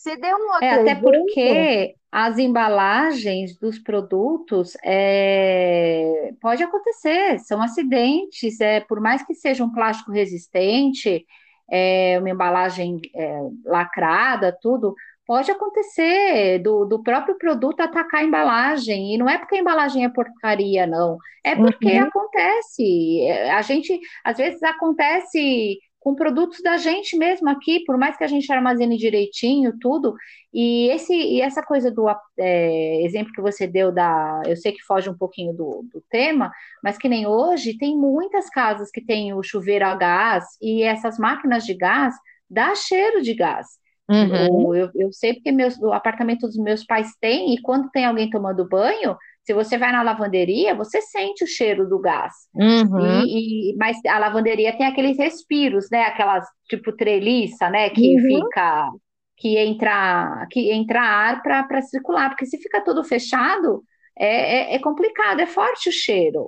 Você 0.03 0.17
deu 0.17 0.37
um 0.37 0.49
outro 0.49 0.65
é, 0.65 0.71
até 0.71 0.83
exemplo? 0.83 1.12
porque 1.12 1.95
as 2.11 2.37
embalagens 2.37 3.57
dos 3.57 3.79
produtos 3.79 4.77
é, 4.85 6.33
pode 6.41 6.61
acontecer, 6.61 7.38
são 7.38 7.62
acidentes, 7.62 8.61
é, 8.61 8.81
por 8.81 9.01
mais 9.01 9.25
que 9.25 9.33
seja 9.33 9.62
um 9.62 9.71
plástico 9.71 10.11
resistente, 10.11 11.25
é, 11.71 12.17
uma 12.19 12.31
embalagem 12.31 13.01
é, 13.15 13.41
lacrada, 13.65 14.57
tudo, 14.61 14.93
Pode 15.25 15.53
acontecer 15.53 16.59
do, 16.59 16.85
do 16.85 17.01
próprio 17.01 17.38
produto 17.38 17.81
atacar 17.81 18.21
a 18.21 18.25
embalagem, 18.25 19.15
e 19.15 19.17
não 19.17 19.29
é 19.29 19.38
porque 19.38 19.55
a 19.55 19.61
embalagem 19.61 20.05
é 20.05 20.09
porcaria, 20.09 20.85
não, 20.85 21.17
é 21.45 21.55
porque 21.55 21.93
uhum. 21.93 22.03
acontece. 22.03 23.31
A 23.53 23.62
gente, 23.62 24.01
às 24.25 24.37
vezes, 24.37 24.61
acontece 24.65 25.79
com 26.03 26.17
produtos 26.17 26.61
da 26.61 26.77
gente 26.77 27.17
mesmo 27.17 27.49
aqui, 27.49 27.85
por 27.85 27.97
mais 27.97 28.17
que 28.17 28.25
a 28.25 28.27
gente 28.27 28.53
armazene 28.53 28.97
direitinho, 28.97 29.79
tudo. 29.81 30.15
E, 30.53 30.88
esse, 30.88 31.15
e 31.15 31.41
essa 31.41 31.62
coisa 31.62 31.93
do 31.93 32.07
é, 32.37 33.05
exemplo 33.05 33.33
que 33.33 33.41
você 33.41 33.69
deu 33.69 33.93
da. 33.93 34.43
Eu 34.45 34.57
sei 34.57 34.73
que 34.73 34.83
foge 34.83 35.09
um 35.09 35.17
pouquinho 35.17 35.53
do, 35.53 35.87
do 35.93 36.03
tema, 36.11 36.51
mas 36.83 36.99
que 36.99 37.09
nem 37.09 37.25
hoje, 37.25 37.79
tem 37.79 37.97
muitas 37.97 38.51
casas 38.51 38.91
que 38.91 39.01
tem 39.01 39.33
o 39.33 39.43
chuveiro 39.45 39.87
a 39.87 39.95
gás 39.95 40.45
e 40.61 40.83
essas 40.83 41.19
máquinas 41.19 41.65
de 41.65 41.75
gás 41.75 42.15
dá 42.51 42.75
cheiro 42.75 43.23
de 43.23 43.35
gás. 43.35 43.67
Uhum. 44.11 44.75
Eu, 44.75 44.91
eu, 44.97 45.12
sei 45.12 45.35
porque 45.35 45.53
meus, 45.53 45.79
o 45.79 45.93
apartamento 45.93 46.49
dos 46.49 46.57
meus 46.57 46.85
pais 46.85 47.12
tem, 47.21 47.55
e 47.55 47.62
quando 47.62 47.88
tem 47.91 48.05
alguém 48.05 48.29
tomando 48.29 48.69
banho, 48.69 49.17
se 49.44 49.52
você 49.52 49.76
vai 49.76 49.90
na 49.90 50.02
lavanderia, 50.02 50.74
você 50.74 51.00
sente 51.00 51.42
o 51.44 51.46
cheiro 51.46 51.88
do 51.88 51.98
gás. 51.98 52.33
Uhum. 52.55 53.24
E, 53.24 53.72
e, 53.72 53.76
mas 53.76 53.96
a 54.07 54.18
lavanderia 54.18 54.76
tem 54.76 54.87
aqueles 54.87 55.18
respiros, 55.18 55.88
né? 55.90 56.05
Aquelas 56.05 56.46
tipo 56.68 56.94
treliça, 56.96 57.68
né? 57.68 57.90
Que 57.90 58.16
uhum. 58.16 58.22
fica 58.22 58.90
que 59.37 59.59
entra 59.59 60.46
que 60.50 60.70
entra 60.70 61.00
ar 61.00 61.42
para 61.42 61.83
circular, 61.83 62.31
porque 62.31 62.46
se 62.46 62.59
fica 62.59 62.85
tudo 62.85 63.02
fechado, 63.02 63.83
é, 64.16 64.72
é, 64.72 64.74
é 64.76 64.78
complicado, 64.78 65.40
é 65.40 65.46
forte 65.46 65.88
o 65.88 65.92
cheiro. 65.92 66.46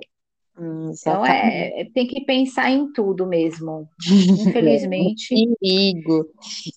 Hum, 0.57 0.93
então 0.97 1.25
é, 1.25 1.85
tem 1.93 2.07
que 2.07 2.23
pensar 2.23 2.69
em 2.69 2.91
tudo 2.93 3.27
mesmo. 3.27 3.89
Infelizmente. 4.47 5.35
Perigo. 5.59 6.29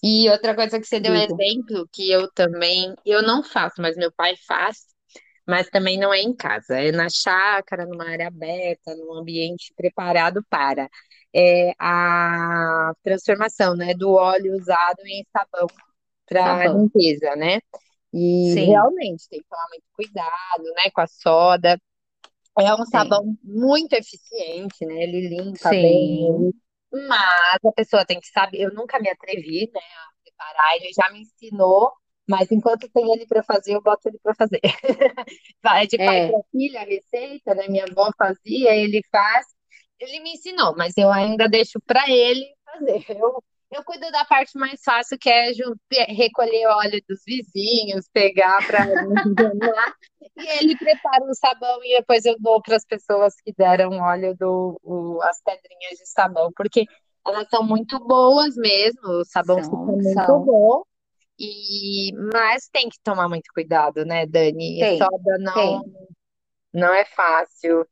E 0.02 0.28
outra 0.28 0.54
coisa 0.54 0.80
que 0.80 0.86
você 0.86 0.98
deu 0.98 1.14
exemplo, 1.14 1.88
que 1.92 2.10
eu 2.10 2.28
também, 2.32 2.92
eu 3.06 3.22
não 3.22 3.44
faço, 3.44 3.80
mas 3.80 3.96
meu 3.96 4.10
pai 4.10 4.34
faz, 4.48 4.78
mas 5.48 5.68
também 5.70 5.98
não 5.98 6.12
é 6.12 6.20
em 6.20 6.34
casa, 6.34 6.78
é 6.80 6.92
na 6.92 7.08
chácara, 7.08 7.86
numa 7.86 8.08
área 8.10 8.28
aberta, 8.28 8.94
num 8.96 9.14
ambiente 9.14 9.72
preparado 9.76 10.44
para. 10.50 10.88
É 11.34 11.72
a 11.78 12.92
transformação, 13.02 13.74
né, 13.76 13.94
do 13.94 14.12
óleo 14.12 14.56
usado 14.56 15.00
em 15.06 15.24
sabão 15.32 15.68
para 16.26 16.66
limpeza, 16.68 17.34
né? 17.36 17.60
E 18.12 18.54
Sim. 18.54 18.66
realmente 18.66 19.28
tem 19.28 19.40
que 19.40 19.48
tomar 19.48 19.66
muito 19.70 19.84
cuidado, 19.94 20.64
né, 20.76 20.90
com 20.92 21.00
a 21.00 21.06
soda. 21.06 21.80
É 22.58 22.74
um 22.74 22.84
sabão 22.86 23.22
Sim. 23.24 23.38
muito 23.42 23.92
eficiente, 23.94 24.84
né? 24.84 25.02
Ele 25.04 25.28
limpa 25.28 25.70
Sim. 25.70 25.80
bem. 25.80 26.52
Mas 26.92 27.58
a 27.64 27.72
pessoa 27.74 28.04
tem 28.04 28.20
que 28.20 28.28
saber. 28.28 28.60
Eu 28.62 28.74
nunca 28.74 28.98
me 29.00 29.08
atrevi, 29.08 29.70
né, 29.72 29.80
a 29.80 30.22
preparar. 30.24 30.76
Ele 30.76 30.90
já 30.92 31.10
me 31.12 31.20
ensinou, 31.20 31.92
mas 32.28 32.50
enquanto 32.52 32.88
tem 32.90 33.10
ele 33.12 33.26
para 33.26 33.42
fazer, 33.42 33.74
eu 33.74 33.82
boto 33.82 34.08
ele 34.08 34.18
para 34.22 34.34
fazer. 34.34 34.60
Vai 35.62 35.86
de 35.86 35.96
pai 35.96 36.26
é. 36.26 36.28
para 36.30 36.40
filha 36.50 36.80
a 36.80 36.84
receita, 36.84 37.54
né? 37.54 37.66
Minha 37.68 37.84
avó 37.84 38.10
fazia, 38.16 38.74
ele 38.74 39.00
faz. 39.10 39.46
Ele 39.98 40.20
me 40.20 40.32
ensinou, 40.34 40.76
mas 40.76 40.96
eu 40.96 41.10
ainda 41.10 41.48
deixo 41.48 41.80
para 41.80 42.08
ele 42.08 42.46
fazer. 42.64 43.04
Eu 43.18 43.42
eu 43.70 43.84
cuido 43.84 44.10
da 44.10 44.24
parte 44.24 44.58
mais 44.58 44.80
fácil, 44.82 45.18
que 45.18 45.28
é 45.28 45.52
recolher 46.08 46.66
óleo 46.68 47.02
dos 47.06 47.20
vizinhos, 47.26 48.08
pegar 48.12 48.66
para 48.66 48.86
e 50.38 50.58
ele 50.58 50.74
prepara 50.76 51.24
o 51.24 51.34
sabão 51.34 51.78
e 51.84 51.98
depois 51.98 52.24
eu 52.24 52.34
dou 52.38 52.62
para 52.62 52.76
as 52.76 52.86
pessoas 52.86 53.34
que 53.44 53.52
deram 53.52 54.00
óleo 54.00 54.34
do 54.38 54.80
o, 54.82 55.20
as 55.22 55.42
pedrinhas 55.42 55.98
de 55.98 56.06
sabão, 56.06 56.50
porque 56.56 56.86
elas 57.26 57.46
são 57.50 57.62
muito 57.62 57.98
boas 58.00 58.56
mesmo, 58.56 59.06
o 59.06 59.24
sabão 59.26 59.62
são, 59.62 59.70
fica 59.70 59.92
muito 59.92 60.26
são. 60.26 60.44
bom. 60.44 60.82
E 61.38 62.12
mas 62.32 62.68
tem 62.68 62.88
que 62.88 62.98
tomar 63.02 63.28
muito 63.28 63.52
cuidado, 63.54 64.04
né, 64.04 64.26
Dani? 64.26 64.78
Tem, 64.80 64.98
Soda 64.98 65.38
não 65.38 65.54
tem. 65.54 65.82
não 66.72 66.94
é 66.94 67.04
fácil. 67.04 67.86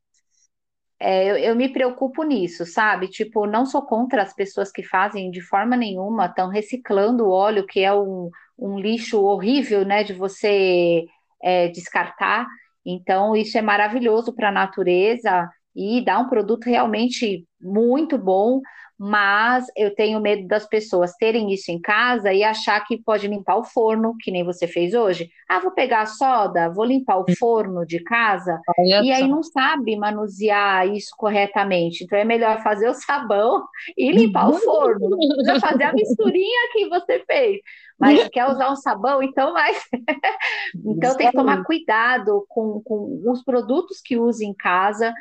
É, 0.99 1.29
eu, 1.29 1.37
eu, 1.37 1.55
me 1.55 1.71
preocupo 1.71 2.23
nisso, 2.23 2.65
sabe? 2.65 3.07
Tipo, 3.07 3.45
não 3.45 3.65
sou 3.65 3.83
contra 3.83 4.23
as 4.23 4.33
pessoas 4.33 4.71
que 4.71 4.81
fazem 4.81 5.29
de 5.29 5.41
forma 5.41 5.77
nenhuma, 5.77 6.25
estão 6.25 6.49
reciclando 6.49 7.25
o 7.25 7.29
óleo, 7.29 7.67
que 7.67 7.81
é 7.81 7.93
um, 7.93 8.31
um 8.57 8.79
lixo 8.79 9.21
horrível, 9.21 9.85
né, 9.85 10.03
de 10.03 10.13
você 10.13 11.05
é, 11.41 11.67
descartar. 11.67 12.47
Então, 12.83 13.35
isso 13.35 13.57
é 13.57 13.61
maravilhoso 13.61 14.33
para 14.33 14.49
a 14.49 14.51
natureza 14.51 15.47
e 15.77 16.03
dá 16.03 16.17
um 16.19 16.27
produto 16.27 16.65
realmente 16.65 17.45
muito 17.61 18.17
bom 18.17 18.61
mas 18.99 19.67
eu 19.75 19.93
tenho 19.93 20.19
medo 20.19 20.47
das 20.47 20.65
pessoas 20.67 21.13
terem 21.13 21.53
isso 21.53 21.71
em 21.71 21.79
casa 21.79 22.33
e 22.33 22.43
achar 22.43 22.79
que 22.83 22.97
pode 22.97 23.27
limpar 23.27 23.57
o 23.57 23.63
forno, 23.63 24.15
que 24.19 24.31
nem 24.31 24.43
você 24.43 24.65
fez 24.65 24.95
hoje. 24.95 25.29
Ah, 25.47 25.59
vou 25.59 25.71
pegar 25.71 26.01
a 26.01 26.05
soda, 26.07 26.69
vou 26.69 26.83
limpar 26.83 27.19
o 27.19 27.35
forno 27.37 27.85
de 27.85 28.03
casa, 28.03 28.59
Olha 28.79 29.03
e 29.03 29.11
aí 29.11 29.27
não 29.27 29.43
sabe 29.43 29.95
manusear 29.95 30.87
isso 30.87 31.11
corretamente. 31.15 32.03
Então 32.03 32.17
é 32.17 32.25
melhor 32.25 32.63
fazer 32.63 32.89
o 32.89 32.93
sabão 32.95 33.63
e 33.95 34.11
limpar 34.11 34.49
o 34.49 34.53
forno. 34.53 35.09
Não 35.11 35.17
precisa 35.17 35.59
fazer 35.59 35.83
a 35.83 35.93
misturinha 35.93 36.71
que 36.73 36.89
você 36.89 37.19
fez. 37.19 37.59
Mas 37.99 38.27
quer 38.29 38.47
usar 38.47 38.71
um 38.71 38.75
sabão, 38.75 39.21
então 39.21 39.53
vai. 39.53 39.73
então 40.85 41.15
tem 41.15 41.29
que 41.29 41.37
tomar 41.37 41.63
cuidado 41.63 42.45
com, 42.47 42.81
com 42.83 43.21
os 43.27 43.43
produtos 43.43 44.01
que 44.03 44.17
usa 44.17 44.43
em 44.43 44.53
casa 44.55 45.13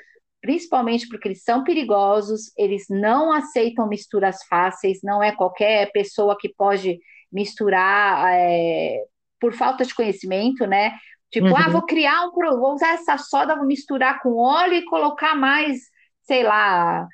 principalmente 0.46 1.08
porque 1.08 1.26
eles 1.26 1.42
são 1.42 1.64
perigosos, 1.64 2.52
eles 2.56 2.84
não 2.88 3.32
aceitam 3.32 3.88
misturas 3.88 4.44
fáceis, 4.48 5.00
não 5.02 5.20
é 5.20 5.34
qualquer 5.34 5.90
pessoa 5.90 6.38
que 6.38 6.48
pode 6.48 7.00
misturar 7.32 8.32
é, 8.32 9.02
por 9.40 9.52
falta 9.52 9.84
de 9.84 9.92
conhecimento, 9.92 10.64
né? 10.64 10.92
Tipo, 11.32 11.48
ah, 11.48 11.50
uhum. 11.50 11.56
ah, 11.56 11.68
vou 11.68 11.82
criar 11.82 12.26
um, 12.26 12.30
vou 12.30 12.74
usar 12.74 12.94
essa 12.94 13.18
soda, 13.18 13.56
vou 13.56 13.66
misturar 13.66 14.22
com 14.22 14.36
óleo 14.36 14.74
e 14.74 14.84
colocar 14.84 15.34
mais, 15.34 15.80
sei 16.22 16.44
lá, 16.44 17.08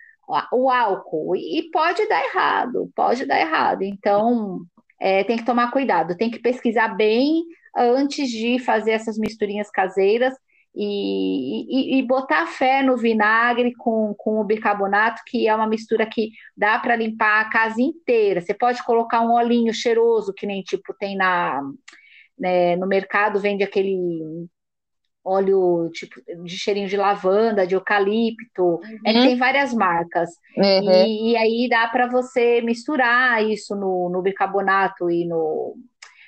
o 0.52 0.70
álcool. 0.70 1.34
E 1.34 1.70
pode 1.72 2.06
dar 2.08 2.22
errado, 2.22 2.90
pode 2.94 3.24
dar 3.24 3.40
errado. 3.40 3.80
Então, 3.80 4.60
é, 5.00 5.24
tem 5.24 5.38
que 5.38 5.46
tomar 5.46 5.70
cuidado, 5.70 6.18
tem 6.18 6.30
que 6.30 6.38
pesquisar 6.38 6.88
bem 6.88 7.44
antes 7.74 8.28
de 8.28 8.58
fazer 8.58 8.90
essas 8.90 9.16
misturinhas 9.16 9.70
caseiras 9.70 10.34
e, 10.74 11.96
e, 11.96 11.98
e, 11.98 12.02
botar 12.02 12.46
fé 12.46 12.82
no 12.82 12.96
vinagre 12.96 13.74
com, 13.74 14.14
com 14.16 14.40
o 14.40 14.44
bicarbonato, 14.44 15.20
que 15.26 15.46
é 15.46 15.54
uma 15.54 15.66
mistura 15.66 16.06
que 16.06 16.30
dá 16.56 16.78
para 16.78 16.96
limpar 16.96 17.42
a 17.42 17.50
casa 17.50 17.80
inteira. 17.80 18.40
Você 18.40 18.54
pode 18.54 18.82
colocar 18.82 19.20
um 19.20 19.34
olhinho 19.34 19.72
cheiroso, 19.74 20.32
que 20.32 20.46
nem 20.46 20.62
tipo 20.62 20.94
tem 20.98 21.14
na, 21.14 21.60
né, 22.38 22.74
no 22.76 22.86
mercado, 22.86 23.38
vende 23.38 23.62
aquele 23.62 24.48
óleo 25.24 25.88
tipo 25.92 26.20
de 26.44 26.58
cheirinho 26.58 26.88
de 26.88 26.96
lavanda, 26.96 27.66
de 27.66 27.74
eucalipto, 27.74 28.64
uhum. 28.64 29.00
é, 29.06 29.12
tem 29.12 29.36
várias 29.36 29.72
marcas. 29.72 30.30
Uhum. 30.56 30.90
E, 30.90 31.32
e, 31.32 31.36
aí 31.36 31.68
dá 31.68 31.86
para 31.88 32.08
você 32.08 32.60
misturar 32.62 33.44
isso 33.44 33.76
no, 33.76 34.08
no 34.08 34.22
bicarbonato 34.22 35.10
e 35.10 35.26
no, 35.26 35.76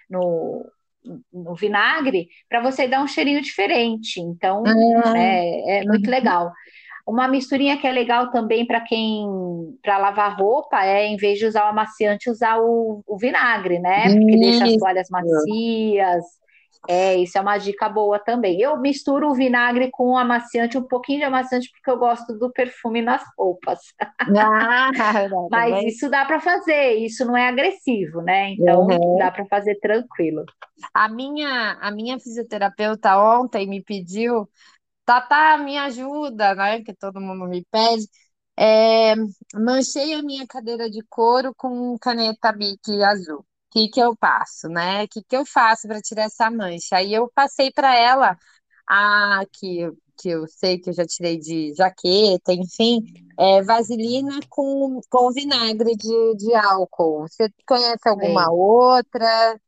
no, 0.08 0.64
no 1.32 1.54
vinagre 1.54 2.28
para 2.48 2.60
você 2.60 2.88
dar 2.88 3.02
um 3.02 3.08
cheirinho 3.08 3.40
diferente. 3.40 4.20
Então, 4.20 4.62
ah. 4.66 5.18
é, 5.18 5.78
é, 5.78 5.84
muito 5.84 6.10
legal. 6.10 6.52
Uma 7.06 7.28
misturinha 7.28 7.76
que 7.76 7.86
é 7.86 7.92
legal 7.92 8.30
também 8.30 8.66
para 8.66 8.80
quem 8.80 9.26
para 9.82 9.98
lavar 9.98 10.38
roupa 10.38 10.82
é, 10.84 11.06
em 11.06 11.16
vez 11.16 11.38
de 11.38 11.46
usar 11.46 11.66
o 11.66 11.68
amaciante, 11.68 12.30
usar 12.30 12.58
o, 12.58 13.02
o 13.06 13.18
vinagre, 13.18 13.78
né? 13.78 14.04
Porque 14.04 14.38
deixa 14.38 14.64
as 14.64 14.76
toalhas 14.76 15.08
macias, 15.10 16.24
é, 16.88 17.16
isso 17.16 17.38
é 17.38 17.40
uma 17.40 17.58
dica 17.58 17.88
boa 17.88 18.18
também. 18.18 18.60
Eu 18.60 18.78
misturo 18.78 19.30
o 19.30 19.34
vinagre 19.34 19.90
com 19.90 20.10
o 20.10 20.16
amaciante, 20.16 20.76
um 20.76 20.82
pouquinho 20.82 21.18
de 21.18 21.24
amaciante, 21.24 21.70
porque 21.70 21.90
eu 21.90 21.98
gosto 21.98 22.38
do 22.38 22.50
perfume 22.50 23.02
nas 23.02 23.22
roupas. 23.36 23.80
Ah, 24.36 24.90
Mas 25.50 25.94
isso 25.94 26.08
dá 26.08 26.24
para 26.24 26.40
fazer, 26.40 26.94
isso 26.94 27.24
não 27.24 27.36
é 27.36 27.48
agressivo, 27.48 28.22
né? 28.22 28.52
Então 28.52 28.86
uhum. 28.86 29.18
dá 29.18 29.30
para 29.30 29.44
fazer 29.46 29.76
tranquilo. 29.80 30.44
A 30.92 31.08
minha, 31.08 31.78
a 31.80 31.90
minha 31.90 32.18
fisioterapeuta 32.18 33.16
ontem 33.18 33.66
me 33.66 33.82
pediu, 33.82 34.48
Tata, 35.04 35.58
me 35.58 35.76
ajuda, 35.78 36.54
né? 36.54 36.82
Que 36.82 36.94
todo 36.94 37.20
mundo 37.20 37.46
me 37.46 37.64
pede. 37.70 38.06
É, 38.56 39.14
manchei 39.54 40.14
a 40.14 40.22
minha 40.22 40.46
cadeira 40.46 40.88
de 40.90 41.02
couro 41.08 41.52
com 41.54 41.96
caneta 41.98 42.52
Bic 42.52 43.02
azul 43.02 43.44
que 43.74 43.88
que 43.88 44.00
eu 44.00 44.16
passo, 44.16 44.68
né? 44.68 45.02
O 45.02 45.08
que 45.08 45.20
que 45.22 45.36
eu 45.36 45.44
faço 45.44 45.88
para 45.88 46.00
tirar 46.00 46.24
essa 46.24 46.48
mancha? 46.48 46.96
Aí 46.96 47.12
eu 47.12 47.28
passei 47.34 47.72
para 47.72 47.98
ela 47.98 48.38
a 48.86 49.42
que, 49.52 49.90
que 50.16 50.28
eu 50.28 50.46
sei 50.46 50.78
que 50.78 50.90
eu 50.90 50.94
já 50.94 51.04
tirei 51.04 51.36
de 51.36 51.74
jaqueta, 51.74 52.52
enfim, 52.52 53.02
é, 53.36 53.62
vaselina 53.62 54.38
com, 54.48 55.00
com 55.10 55.32
vinagre 55.32 55.96
de, 55.96 56.36
de 56.36 56.54
álcool. 56.54 57.26
Você 57.26 57.50
conhece 57.66 58.08
alguma 58.08 58.48
outra? 58.52 59.58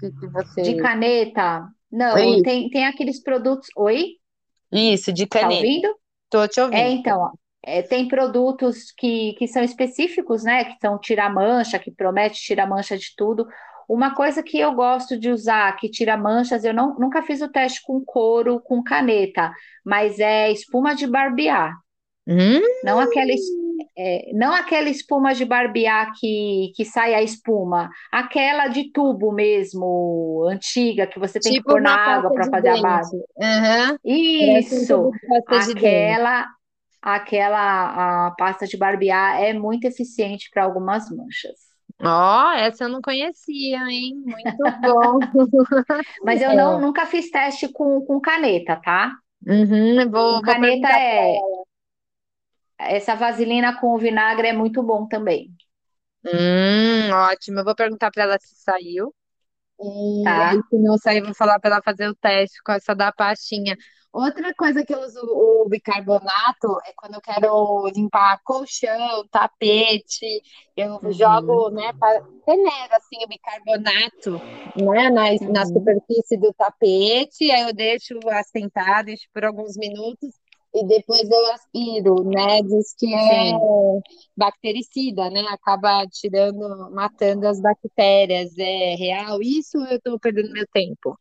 Que, 0.00 0.10
que 0.10 0.26
você... 0.28 0.62
De 0.62 0.76
caneta? 0.76 1.68
Não, 1.92 2.42
tem, 2.42 2.70
tem 2.70 2.86
aqueles 2.86 3.22
produtos. 3.22 3.68
Oi? 3.76 4.16
Isso, 4.72 5.12
de 5.12 5.26
tá 5.26 5.40
caneta. 5.40 5.60
Tá 5.60 5.66
ouvindo? 5.66 5.96
Tô 6.30 6.48
te 6.48 6.60
ouvindo. 6.60 6.78
É, 6.78 6.90
então, 6.90 7.30
é, 7.66 7.82
tem 7.82 8.08
produtos 8.08 8.92
que, 8.96 9.34
que 9.38 9.46
são 9.48 9.62
específicos, 9.62 10.44
né? 10.44 10.64
Que 10.64 10.76
são 10.80 10.98
tira-mancha, 10.98 11.78
que 11.78 11.90
promete 11.90 12.40
tirar 12.40 12.66
mancha 12.66 12.96
de 12.96 13.14
tudo. 13.16 13.46
Uma 13.88 14.14
coisa 14.14 14.42
que 14.42 14.58
eu 14.58 14.72
gosto 14.74 15.18
de 15.18 15.30
usar, 15.30 15.76
que 15.76 15.90
tira 15.90 16.16
manchas, 16.16 16.64
eu 16.64 16.72
não, 16.72 16.94
nunca 16.98 17.22
fiz 17.22 17.42
o 17.42 17.50
teste 17.50 17.82
com 17.82 18.02
couro, 18.04 18.60
com 18.60 18.82
caneta, 18.82 19.52
mas 19.84 20.18
é 20.18 20.50
espuma 20.50 20.94
de 20.94 21.06
barbear. 21.06 21.74
Hum, 22.26 22.60
Não 22.82 22.98
aquela, 22.98 23.30
é, 23.96 24.30
não 24.32 24.54
aquela 24.54 24.88
espuma 24.88 25.34
de 25.34 25.44
barbear 25.44 26.12
que, 26.18 26.72
que 26.74 26.84
sai 26.84 27.14
a 27.14 27.22
espuma, 27.22 27.90
aquela 28.10 28.68
de 28.68 28.90
tubo 28.90 29.30
mesmo, 29.32 30.46
antiga, 30.50 31.06
que 31.06 31.18
você 31.18 31.38
tem 31.38 31.52
que 31.52 31.58
tipo 31.58 31.72
pôr 31.72 31.82
na 31.82 31.94
água 31.94 32.32
para 32.32 32.48
fazer 32.48 32.68
a 32.68 32.76
base. 32.78 33.16
dente. 33.16 33.24
Aham, 33.40 33.98
parece 34.38 34.74
um 34.74 34.80
Isso, 34.80 35.10
aquela, 35.48 36.46
aquela 37.04 38.28
a 38.28 38.30
pasta 38.32 38.66
de 38.66 38.76
barbear 38.76 39.40
é 39.42 39.52
muito 39.52 39.84
eficiente 39.86 40.50
para 40.52 40.64
algumas 40.64 41.10
manchas. 41.10 41.58
Ó, 42.00 42.52
essa 42.52 42.84
eu 42.84 42.88
não 42.88 43.00
conhecia, 43.00 43.78
hein? 43.90 44.14
Muito 44.24 44.70
bom. 44.80 45.26
Mas 46.22 46.42
eu 46.42 46.54
não, 46.54 46.80
É. 46.80 46.80
nunca 46.80 47.06
fiz 47.06 47.30
teste 47.30 47.68
com, 47.68 48.04
com 48.04 48.20
caneta, 48.20 48.76
tá? 48.76 49.12
Uhum, 49.46 50.10
Com 50.14 50.40
vou, 50.40 50.44
vou 50.44 50.56
caneta 50.56 50.88
perguntar. 50.96 51.00
é 51.00 51.40
essa 52.78 53.16
vaselina 53.16 53.80
com 53.80 53.98
vinagre 53.98 54.46
é 54.48 54.52
muito 54.52 54.80
bom 54.82 55.08
também, 55.08 55.52
Hum, 56.24 57.10
ótimo. 57.12 57.60
Eu 57.60 57.64
vou 57.64 57.74
perguntar 57.74 58.10
para 58.10 58.22
ela 58.24 58.38
se 58.40 58.54
saiu. 58.56 59.14
E 60.26 60.40
aí, 60.42 60.62
tá? 60.62 60.68
se 60.68 60.78
não 60.78 60.96
sair, 60.98 61.18
eu 61.18 61.26
vou 61.26 61.34
falar 61.34 61.58
para 61.60 61.74
ela 61.76 61.82
fazer 61.82 62.08
o 62.08 62.14
teste 62.14 62.62
com 62.62 62.72
essa 62.72 62.94
da 62.94 63.12
pastinha. 63.12 63.76
Outra 64.14 64.54
coisa 64.54 64.84
que 64.84 64.94
eu 64.94 65.00
uso 65.00 65.20
o 65.26 65.68
bicarbonato 65.68 66.78
é 66.86 66.92
quando 66.96 67.14
eu 67.14 67.20
quero 67.20 67.88
limpar 67.88 68.40
colchão, 68.44 69.26
tapete, 69.28 70.40
eu 70.76 71.00
Uhum, 71.02 71.12
jogo, 71.12 71.70
né, 71.70 71.92
peneiro 72.46 72.94
assim 72.94 73.24
o 73.24 73.28
bicarbonato, 73.28 74.40
né, 74.76 75.10
na, 75.10 75.22
na 75.50 75.62
uhum. 75.62 75.66
superfície 75.66 76.36
do 76.36 76.52
tapete, 76.54 77.50
aí 77.50 77.62
eu 77.62 77.74
deixo 77.74 78.16
assentar, 78.30 79.04
deixo 79.04 79.26
por 79.34 79.44
alguns 79.44 79.76
minutos 79.76 80.30
e 80.72 80.86
depois 80.86 81.28
eu 81.28 81.52
aspiro, 81.52 82.22
né? 82.24 82.62
Diz 82.62 82.94
que 82.96 83.12
é 83.12 83.18
Sim. 83.20 84.00
bactericida, 84.36 85.30
né? 85.30 85.40
Acaba 85.48 86.04
tirando, 86.08 86.90
matando 86.92 87.46
as 87.46 87.60
bactérias. 87.60 88.56
É 88.58 88.94
real 88.96 89.40
isso 89.40 89.78
ou 89.78 89.86
eu 89.86 89.96
estou 89.98 90.18
perdendo 90.18 90.52
meu 90.52 90.66
tempo? 90.72 91.16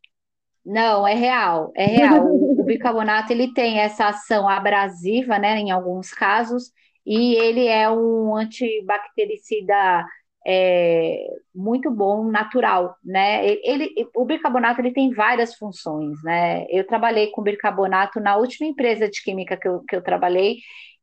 Não, 0.65 1.05
é 1.07 1.13
real, 1.13 1.71
é 1.75 1.85
real. 1.85 2.25
O, 2.25 2.61
o 2.61 2.63
bicarbonato 2.63 3.31
ele 3.33 3.53
tem 3.53 3.79
essa 3.79 4.07
ação 4.07 4.47
abrasiva, 4.47 5.37
né, 5.37 5.57
em 5.59 5.71
alguns 5.71 6.11
casos, 6.11 6.71
e 7.05 7.35
ele 7.35 7.67
é 7.67 7.89
um 7.89 8.33
antibactericida 8.35 10.05
é, 10.47 11.25
muito 11.53 11.91
bom, 11.91 12.25
natural, 12.29 12.95
né? 13.03 13.45
Ele, 13.45 13.61
ele- 13.65 14.09
o 14.15 14.25
bicarbonato 14.25 14.79
ele 14.81 14.91
tem 14.93 15.11
várias 15.13 15.55
funções, 15.55 16.21
né? 16.23 16.65
Eu 16.69 16.85
trabalhei 16.87 17.27
com 17.31 17.41
bicarbonato 17.43 18.19
na 18.21 18.37
última 18.37 18.67
empresa 18.67 19.09
de 19.09 19.21
química 19.21 19.57
que 19.57 19.67
eu, 19.67 19.81
que 19.83 19.95
eu 19.95 20.01
trabalhei, 20.03 20.57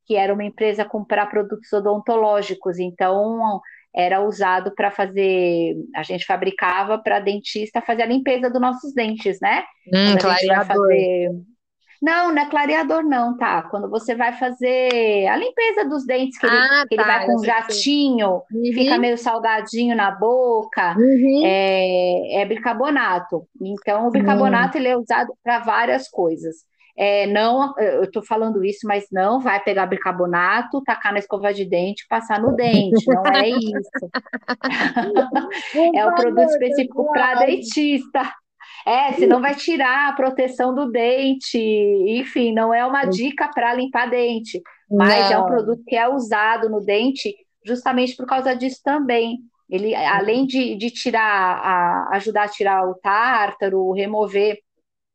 que 0.06 0.16
era 0.16 0.32
uma 0.32 0.44
empresa 0.44 0.84
comprar 0.84 1.26
produtos 1.26 1.72
odontológicos, 1.72 2.78
então 2.78 3.60
era 3.94 4.20
usado 4.20 4.72
para 4.74 4.90
fazer, 4.90 5.74
a 5.94 6.02
gente 6.02 6.24
fabricava 6.24 6.98
para 6.98 7.18
dentista 7.18 7.82
fazer 7.82 8.02
a 8.02 8.06
limpeza 8.06 8.48
dos 8.50 8.60
nossos 8.60 8.94
dentes, 8.94 9.38
né? 9.40 9.64
Hum, 9.92 10.16
clareador. 10.18 10.66
fazer. 10.66 11.30
Não, 12.00 12.32
não 12.32 12.42
é 12.42 12.48
clareador, 12.48 13.02
não, 13.02 13.36
tá? 13.36 13.62
Quando 13.64 13.90
você 13.90 14.14
vai 14.14 14.32
fazer 14.32 15.26
a 15.26 15.36
limpeza 15.36 15.84
dos 15.86 16.06
dentes, 16.06 16.38
que 16.38 16.46
ele, 16.46 16.56
Ah, 16.56 16.84
que 16.88 16.94
ele 16.94 17.04
vai 17.04 17.20
tá. 17.20 17.26
com 17.26 17.36
um 17.38 17.44
jatinho, 17.44 18.42
fica 18.72 18.94
Uhum, 18.94 19.00
meio 19.00 19.18
salgadinho 19.18 19.94
na 19.94 20.10
boca, 20.10 20.96
uhum. 20.96 21.42
é, 21.44 22.40
é 22.40 22.46
bicarbonato. 22.46 23.46
Então, 23.60 24.08
o 24.08 24.10
bicarbonato 24.10 24.78
ele 24.78 24.88
é 24.88 24.96
usado 24.96 25.34
para 25.44 25.58
várias 25.58 26.08
coisas. 26.08 26.64
É, 26.96 27.26
não, 27.26 27.74
eu 27.78 28.04
estou 28.04 28.22
falando 28.22 28.64
isso, 28.64 28.86
mas 28.86 29.06
não 29.10 29.40
vai 29.40 29.60
pegar 29.62 29.86
bicarbonato, 29.86 30.82
tacar 30.82 31.12
na 31.12 31.18
escova 31.18 31.52
de 31.52 31.64
dente, 31.64 32.06
passar 32.08 32.40
no 32.40 32.54
dente. 32.54 33.04
Não 33.06 33.24
é 33.26 33.48
isso. 33.48 33.90
É 35.94 36.06
o 36.06 36.14
produto 36.14 36.50
específico 36.50 37.12
para 37.12 37.46
dentista. 37.46 38.22
É, 38.86 39.12
senão 39.12 39.40
vai 39.40 39.54
tirar 39.54 40.08
a 40.08 40.12
proteção 40.12 40.74
do 40.74 40.90
dente. 40.90 41.58
Enfim, 41.58 42.52
não 42.52 42.72
é 42.72 42.84
uma 42.84 43.04
dica 43.04 43.48
para 43.48 43.74
limpar 43.74 44.08
dente, 44.10 44.60
mas 44.90 45.30
é 45.30 45.36
um 45.36 45.40
Não. 45.40 45.46
produto 45.46 45.82
que 45.86 45.96
é 45.96 46.08
usado 46.08 46.68
no 46.68 46.80
dente 46.80 47.34
justamente 47.64 48.16
por 48.16 48.26
causa 48.26 48.54
disso 48.54 48.80
também. 48.82 49.38
Ele, 49.68 49.94
além 49.94 50.46
de, 50.46 50.74
de 50.76 50.90
tirar, 50.90 51.22
a, 51.22 52.16
ajudar 52.16 52.44
a 52.44 52.48
tirar 52.48 52.88
o 52.88 52.94
tártaro, 52.94 53.92
remover 53.92 54.58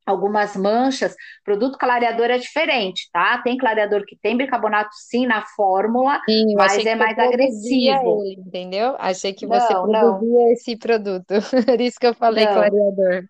algumas 0.06 0.56
manchas, 0.56 1.16
produto 1.44 1.78
clareador 1.78 2.26
é 2.32 2.38
diferente, 2.38 3.10
tá? 3.12 3.40
Tem 3.42 3.58
clareador 3.58 4.06
que 4.06 4.18
tem 4.22 4.38
bicarbonato 4.38 4.92
sim 4.96 5.26
na 5.26 5.44
fórmula, 5.56 6.22
Sim, 6.28 6.56
mas 6.56 6.86
é 6.86 6.96
você 6.96 6.96
mais 6.96 7.18
agressivo. 7.20 8.24
ele, 8.24 8.34
entendeu? 8.40 8.96
Achei 9.00 9.34
que 9.34 9.46
você 9.48 9.76
Não, 9.76 9.88
não, 9.88 10.28
produzia 10.28 10.52
esse 10.54 10.76
produto. 10.78 11.34
Por 11.66 11.82
isso 11.82 12.00
que 12.00 12.08
eu 12.08 12.14
falei 12.16 12.48
não. 12.48 12.48
clareador. 12.48 13.28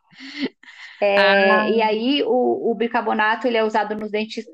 É, 1.02 1.70
e 1.72 1.82
Ah, 1.82 1.82
aí 1.82 2.24
o, 2.24 2.72
o 2.72 2.76
bicarbonato 2.76 3.48
ele 3.48 3.58
é 3.58 3.64
usado 3.64 3.96
nos 3.96 4.12
dentes 4.12 4.46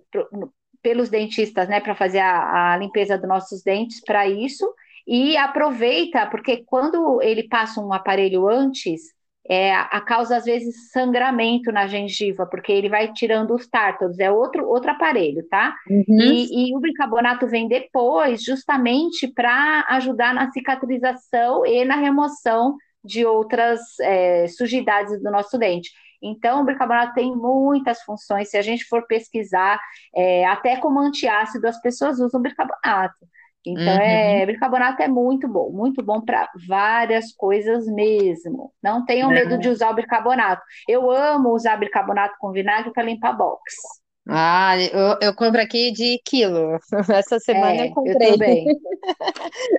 pelos 0.81 1.09
dentistas, 1.09 1.67
né, 1.69 1.79
para 1.79 1.95
fazer 1.95 2.19
a, 2.19 2.73
a 2.73 2.77
limpeza 2.77 3.17
dos 3.17 3.27
nossos 3.27 3.61
dentes 3.63 4.01
para 4.03 4.27
isso. 4.27 4.65
E 5.07 5.37
aproveita, 5.37 6.27
porque 6.27 6.63
quando 6.65 7.21
ele 7.21 7.47
passa 7.47 7.81
um 7.81 7.93
aparelho 7.93 8.47
antes, 8.49 9.01
é, 9.49 9.73
a 9.73 9.99
causa 10.01 10.37
às 10.37 10.45
vezes 10.45 10.91
sangramento 10.91 11.71
na 11.71 11.87
gengiva, 11.87 12.45
porque 12.45 12.71
ele 12.71 12.89
vai 12.89 13.11
tirando 13.11 13.53
os 13.53 13.67
tártaros, 13.67 14.19
é 14.19 14.31
outro, 14.31 14.67
outro 14.67 14.91
aparelho, 14.91 15.43
tá? 15.49 15.75
uhum. 15.89 16.05
E, 16.07 16.69
e 16.69 16.75
o 16.75 16.79
bicarbonato 16.79 17.47
vem 17.47 17.67
depois, 17.67 18.43
justamente 18.43 19.27
para 19.27 19.85
ajudar 19.89 20.33
na 20.33 20.51
cicatrização 20.51 21.65
e 21.65 21.83
na 21.83 21.95
remoção 21.95 22.75
de 23.03 23.25
outras 23.25 23.81
é, 23.99 24.47
sujidades 24.47 25.21
do 25.21 25.31
nosso 25.31 25.57
dente. 25.57 25.89
Então, 26.21 26.61
o 26.61 26.65
bicarbonato 26.65 27.15
tem 27.15 27.35
muitas 27.35 28.03
funções. 28.03 28.49
Se 28.49 28.57
a 28.57 28.61
gente 28.61 28.85
for 28.85 29.07
pesquisar, 29.07 29.79
é, 30.15 30.45
até 30.45 30.77
como 30.77 30.99
antiácido, 30.99 31.67
as 31.67 31.81
pessoas 31.81 32.19
usam 32.19 32.41
bicarbonato. 32.41 33.15
Então, 33.65 33.93
Uhum. 33.93 34.01
é, 34.01 34.45
bicarbonato 34.45 35.01
é 35.03 35.07
muito 35.07 35.47
bom, 35.47 35.71
muito 35.71 36.03
bom 36.03 36.21
para 36.21 36.49
várias 36.67 37.31
coisas 37.33 37.85
mesmo. 37.87 38.73
Não 38.81 39.05
tenham 39.05 39.29
medo 39.31 39.57
de 39.57 39.69
usar 39.69 39.91
o 39.91 39.95
bicarbonato. 39.95 40.63
Eu 40.87 41.11
amo 41.11 41.49
usar 41.53 41.77
bicarbonato 41.77 42.35
com 42.39 42.51
vinagre 42.51 42.91
para 42.91 43.03
limpar 43.03 43.33
box. 43.37 44.00
Ah, 44.27 44.75
eu, 44.79 45.17
eu 45.21 45.35
compro 45.35 45.59
aqui 45.61 45.91
de 45.91 46.19
quilo. 46.25 46.77
Essa 47.13 47.39
semana 47.39 47.81
eu 47.81 47.89
É, 47.89 47.99
eu 48.03 48.17
comprei. 48.17 48.21
também. 48.21 48.71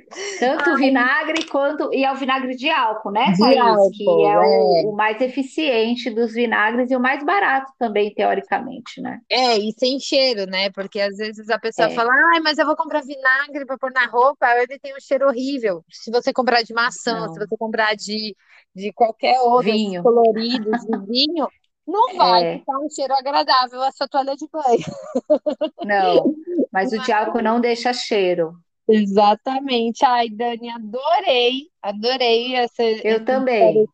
Tanto 0.38 0.70
o 0.72 0.76
vinagre 0.76 1.46
quanto. 1.48 1.92
E 1.92 2.04
é 2.04 2.12
o 2.12 2.16
vinagre 2.16 2.54
de 2.56 2.68
álcool, 2.70 3.12
né, 3.12 3.36
De 3.36 3.38
Thaís? 3.38 3.88
Que 3.90 4.04
álcool, 4.04 4.26
é 4.26 4.38
o, 4.40 4.90
é. 4.90 4.90
o 4.90 4.92
mais 4.96 5.20
eficiente 5.20 6.10
dos 6.10 6.32
vinagres 6.32 6.90
e 6.90 6.96
o 6.96 7.00
mais 7.00 7.24
barato 7.24 7.72
também, 7.78 8.12
teoricamente, 8.14 9.00
né? 9.00 9.20
É, 9.30 9.56
e 9.58 9.72
sem 9.78 9.98
cheiro, 9.98 10.44
né? 10.46 10.70
Porque 10.70 11.00
às 11.00 11.16
vezes 11.16 11.48
a 11.48 11.58
pessoa 11.58 11.88
É, 11.88 11.90
fala, 11.90 12.10
ai, 12.34 12.40
mas 12.40 12.58
eu 12.58 12.66
vou 12.66 12.76
comprar 12.76 13.00
vinagre 13.02 13.64
para 13.64 13.78
pôr 13.78 13.90
na 13.92 14.04
roupa, 14.06 14.46
ele 14.58 14.78
tem 14.78 14.94
um 14.94 15.00
cheiro 15.00 15.26
horrível. 15.26 15.82
Se 15.90 16.10
você 16.10 16.32
comprar 16.34 16.62
de 16.62 16.74
maçã, 16.74 17.26
se 17.30 17.38
não. 17.38 17.38
você 17.38 17.56
comprar 17.56 17.94
de, 17.96 18.36
de 18.74 18.92
qualquer 18.92 19.40
outro, 19.40 19.72
Vinho. 19.72 20.02
coloridos, 20.02 20.82
de 20.82 20.98
vinho, 21.06 21.48
não 21.86 22.16
vai 22.16 22.44
É, 22.44 22.64
ficar 22.64 22.78
um 22.80 22.88
cheiro 22.90 23.14
agradável 23.14 23.82
a 23.82 23.92
sua 23.92 24.08
toalha 24.08 24.36
de 24.36 24.46
banho. 24.52 24.78
não. 25.82 26.36
Mas 26.72 26.92
o 26.92 26.98
de 26.98 27.12
álcool 27.12 27.42
não 27.42 27.60
deixa 27.60 27.92
cheiro. 27.92 28.56
Exatamente. 28.88 30.04
Ai, 30.04 30.28
Dani, 30.30 30.70
adorei, 30.70 31.70
adorei 31.82 32.54
essa- 32.56 32.82
Eu 33.02 33.20
esses 33.22 33.24
também. 33.24 33.88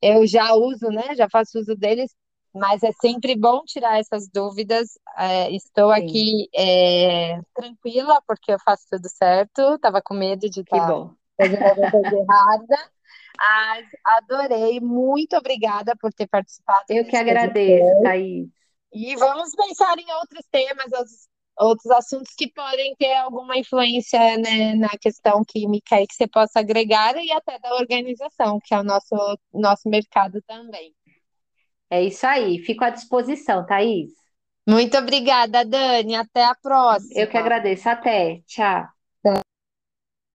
Eu 0.00 0.26
já 0.26 0.54
uso, 0.54 0.88
né? 0.90 1.14
Já 1.16 1.28
faço 1.30 1.58
uso 1.58 1.74
deles, 1.76 2.14
mas 2.54 2.82
é 2.82 2.92
sempre 2.92 3.34
bom 3.36 3.62
tirar 3.64 3.98
essas 3.98 4.28
dúvidas. 4.28 4.98
É, 5.16 5.50
estou 5.52 5.90
Sim, 5.92 5.92
aqui, 5.92 6.48
é, 6.54 7.40
tranquila, 7.54 8.20
porque 8.26 8.52
eu 8.52 8.58
faço 8.64 8.84
tudo 8.90 9.08
certo. 9.08 9.78
Tava 9.78 10.02
com 10.02 10.14
medo 10.14 10.48
de 10.50 10.62
que 10.64 10.80
estar 10.80 10.80
bom. 10.80 11.14
fazendo 11.38 11.66
alguma 11.66 11.90
coisa 11.90 12.16
errada. 12.16 12.92
Adorei, 14.04 14.80
muito 14.80 15.36
obrigada 15.36 15.96
por 15.96 16.12
ter 16.12 16.26
participado 16.26 16.84
Eu 16.88 17.04
que 17.06 17.16
agradeço. 17.16 18.02
Thaís. 18.02 18.48
E 18.92 19.16
vamos 19.16 19.54
pensar 19.56 19.98
em 19.98 20.12
outros 20.12 20.44
temas, 20.50 20.92
outros, 20.92 21.28
outros 21.58 21.90
assuntos 21.90 22.32
que 22.36 22.48
podem 22.52 22.94
ter 22.96 23.14
alguma 23.14 23.58
influência, 23.58 24.18
né, 24.38 24.74
na 24.76 24.90
questão 25.00 25.42
química 25.44 26.00
e 26.00 26.06
que 26.06 26.14
você 26.14 26.28
possa 26.28 26.60
agregar 26.60 27.16
e 27.16 27.32
até 27.32 27.58
da 27.58 27.74
organização, 27.74 28.60
que 28.62 28.72
é 28.74 28.78
o 28.78 28.84
nosso, 28.84 29.16
nosso 29.52 29.88
mercado 29.88 30.40
também. 30.46 30.94
É 31.90 32.02
isso 32.02 32.26
aí. 32.26 32.58
Fico 32.58 32.84
à 32.84 32.90
disposição, 32.90 33.66
Thaís. 33.66 34.12
Muito 34.66 34.96
obrigada, 34.96 35.64
Dani. 35.64 36.14
Até 36.16 36.44
a 36.44 36.50
Eu 36.50 36.54
que 36.54 36.62
próxima. 36.62 37.40
agradeço. 37.40 37.88
Até. 37.88 38.42
Tchau. 38.46 38.94